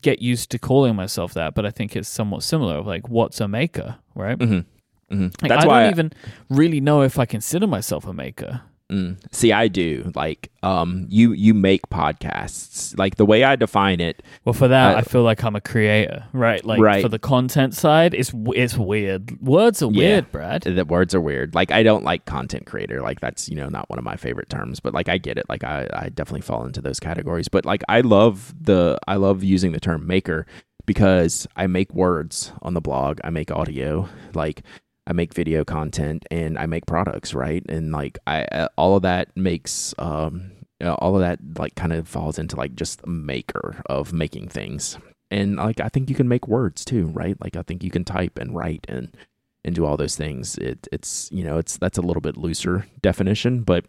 [0.00, 1.54] get used to calling myself that.
[1.54, 2.76] But I think it's somewhat similar.
[2.76, 4.38] of, Like, what's a maker, right?
[4.38, 4.64] Mhm.
[5.10, 5.42] Mhm.
[5.42, 6.12] Like, That's I why don't even
[6.48, 8.62] really know if I consider myself a maker.
[8.92, 9.16] Mm.
[9.32, 10.12] See, I do.
[10.14, 12.96] Like, um, you you make podcasts.
[12.98, 14.22] Like the way I define it.
[14.44, 16.64] Well, for that, Uh, I feel like I'm a creator, right?
[16.64, 17.02] Like Right.
[17.02, 19.40] for the content side, it's it's weird.
[19.40, 19.98] Words are Yeah.
[19.98, 20.62] weird, Brad.
[20.62, 21.54] The words are weird.
[21.54, 23.00] Like I don't like content creator.
[23.00, 24.78] Like that's you know not one of my favorite terms.
[24.80, 25.46] But like I get it.
[25.48, 27.48] Like I I definitely fall into those categories.
[27.48, 30.46] But like I love the I love using the term maker
[30.86, 33.20] because I make words on the blog.
[33.24, 34.08] I make audio.
[34.34, 34.62] Like
[35.06, 37.64] I make video content and I make products, right?
[37.68, 42.08] And like I uh, all of that makes um all of that like kind of
[42.08, 44.98] falls into like just maker of making things.
[45.30, 47.36] And like I think you can make words too, right?
[47.40, 49.16] Like I think you can type and write and
[49.64, 50.58] and do all those things.
[50.58, 53.86] It it's you know, it's that's a little bit looser definition, but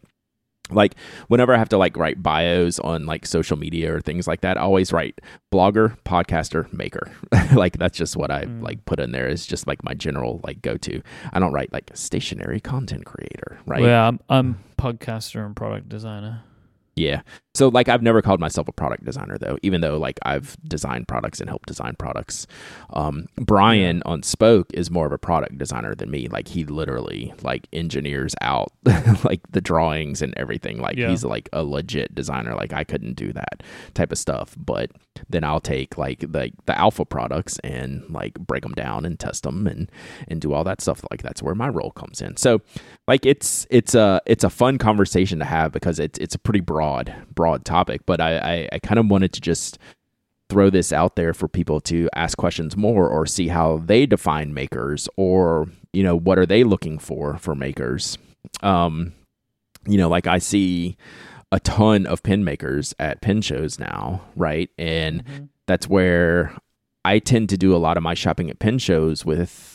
[0.70, 0.95] like
[1.28, 4.57] whenever I have to like write bios on like social media or things like that,
[4.57, 5.20] I always write
[5.51, 7.11] blogger, podcaster, maker.
[7.53, 8.61] like that's just what I Mm.
[8.64, 11.01] like put in there is just like my general like go to.
[11.34, 13.82] I don't write like stationery content creator, right?
[13.82, 16.43] Well, I'm, I'm podcaster and product designer.
[16.95, 17.21] Yeah.
[17.55, 21.07] So like I've never called myself a product designer though, even though like I've designed
[21.07, 22.47] products and helped design products.
[22.91, 26.27] Um Brian on Spoke is more of a product designer than me.
[26.27, 28.71] Like he literally like engineers out
[29.23, 30.79] like the drawings and everything.
[30.79, 31.09] Like Yeah.
[31.09, 32.55] he's like a legit designer.
[32.55, 33.61] Like I couldn't do that
[33.93, 34.55] type of stuff.
[34.57, 34.91] But
[35.29, 39.43] then I'll take like the the alpha products and like break them down and test
[39.43, 39.91] them and
[40.27, 41.03] and do all that stuff.
[41.11, 42.37] Like that's where my role comes in.
[42.37, 42.61] So
[43.07, 46.59] like it's it's a it's a fun conversation to have because it's it's a pretty
[46.61, 49.79] broad broad broad topic but i i, I kind of wanted to just
[50.49, 54.53] throw this out there for people to ask questions more or see how they define
[54.53, 58.17] makers or you know what are they looking for for makers.
[58.61, 59.13] Um
[59.88, 60.95] you know like i see
[61.51, 64.69] a ton of pin makers at pin shows now right?
[64.77, 66.53] And that's where
[67.05, 69.72] I tend to do a lot of my shopping at pin shows with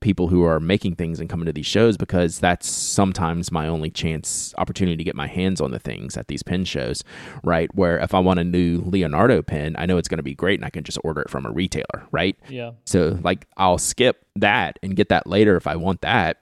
[0.00, 3.90] people who are making things and coming to these shows because that's sometimes my only
[3.90, 7.04] chance opportunity to get my hands on the things at these pin shows,
[7.44, 7.72] right?
[7.74, 10.58] Where if I want a new Leonardo pin, I know it's going to be great
[10.58, 12.36] and I can just order it from a retailer, right?
[12.48, 12.72] Yeah.
[12.86, 16.38] So like I'll skip that and get that later if I want that.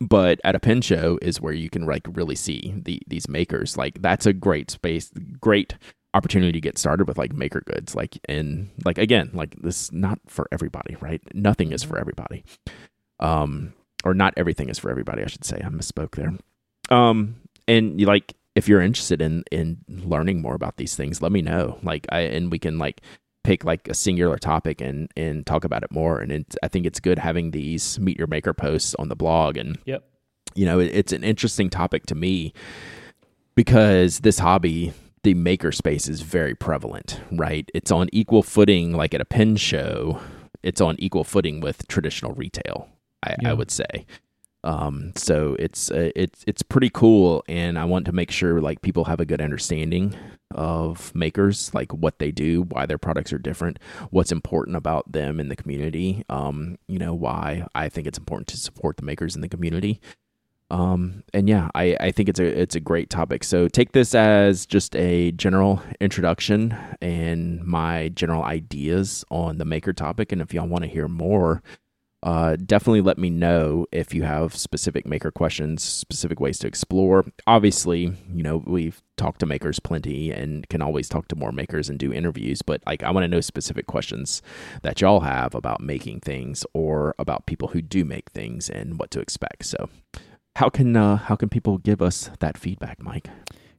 [0.00, 3.76] But at a pin show is where you can like really see the these makers.
[3.76, 5.74] Like that's a great space, great
[6.14, 7.94] opportunity to get started with like maker goods.
[7.94, 11.20] Like and like again, like this not for everybody, right?
[11.34, 12.44] Nothing is for everybody.
[13.20, 13.72] Um
[14.04, 15.60] or not everything is for everybody, I should say.
[15.64, 16.32] I misspoke there.
[16.90, 17.36] Um
[17.66, 21.42] and you like if you're interested in in learning more about these things, let me
[21.42, 21.78] know.
[21.82, 23.02] Like I and we can like
[23.44, 26.20] pick like a singular topic and and talk about it more.
[26.20, 29.56] And it's, I think it's good having these meet your maker posts on the blog.
[29.56, 30.04] And Yep.
[30.54, 32.52] you know, it, it's an interesting topic to me
[33.54, 34.92] because this hobby,
[35.22, 37.20] the makerspace is very prevalent.
[37.32, 37.70] Right?
[37.74, 40.20] It's on equal footing, like at a pin show.
[40.62, 42.88] It's on equal footing with traditional retail.
[43.22, 43.50] I, Yeah.
[43.50, 44.06] I would say.
[44.64, 48.82] Um, so it's uh, it's it's pretty cool, and I want to make sure like
[48.82, 50.16] people have a good understanding
[50.52, 53.78] of makers, like what they do, why their products are different,
[54.10, 56.24] what's important about them in the community.
[56.28, 60.00] Um, you know why I think it's important to support the makers in the community.
[60.70, 63.42] Um, and yeah, I, I think it's a it's a great topic.
[63.42, 69.92] So take this as just a general introduction and my general ideas on the maker
[69.92, 70.30] topic.
[70.30, 71.62] And if y'all want to hear more,
[72.22, 77.24] uh, definitely let me know if you have specific maker questions, specific ways to explore.
[77.46, 81.88] Obviously, you know, we've talked to makers plenty and can always talk to more makers
[81.88, 84.42] and do interviews, but like I want to know specific questions
[84.82, 89.12] that y'all have about making things or about people who do make things and what
[89.12, 89.64] to expect.
[89.64, 89.88] So,
[90.58, 93.28] how can uh, how can people give us that feedback, Myke?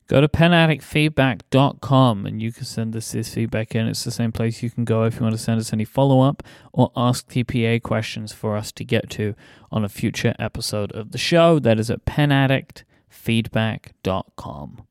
[0.07, 3.87] Go to penaddictfeedback.com and you can send us this feedback in.
[3.87, 6.21] It's the same place you can go if you want to send us any follow
[6.21, 9.35] up or ask TPA questions for us to get to
[9.71, 11.59] on a future episode of the show.
[11.59, 14.88] That is at penaddictfeedback.com.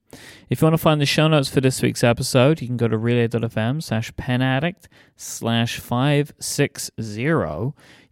[0.49, 2.89] If you want to find the show notes for this week's episode, you can go
[2.89, 7.23] to relay.fm slash penaddict slash 560.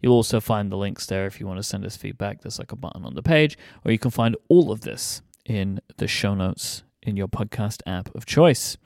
[0.01, 2.41] You'll also find the links there if you want to send us feedback.
[2.41, 5.79] There's like a button on the page, or you can find all of this in
[5.97, 8.77] the show notes in your podcast app of choice.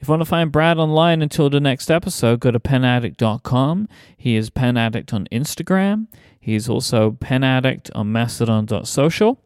[0.00, 3.88] If you want to find Brad online until the next episode, go to penaddict.com.
[4.16, 6.08] He is penaddict on Instagram.
[6.40, 9.40] He is also penaddict on mastodon.social.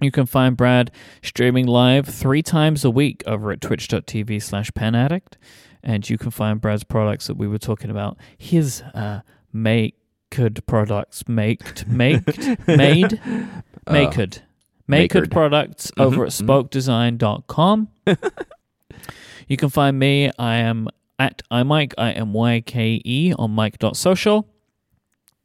[0.00, 0.90] You can find Brad
[1.22, 5.34] streaming live three times a week over at twitch.tv slash penaddict.
[5.82, 9.20] And you can find Brad's products that we were talking about, his uh,
[10.66, 13.20] products, maked, maked, made,
[13.90, 14.42] maked.
[14.86, 16.50] Makered products mm-hmm, over at mm-hmm.
[16.50, 17.88] spokedesign.com.
[19.48, 20.30] you can find me.
[20.38, 20.88] I am
[21.18, 24.46] at imyke, I M Y K E, on myke.social.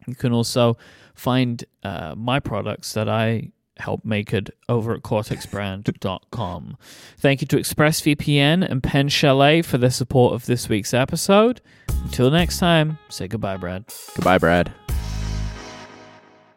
[0.08, 0.78] You can also
[1.16, 6.78] find uh, my products that I help make it over at cortexbrand.com.
[7.18, 11.62] Thank you to ExpressVPN and Pen Chalet for their support of this week's episode.
[12.04, 13.86] Until next time, say goodbye, Brad.
[14.16, 14.74] Goodbye, Brad.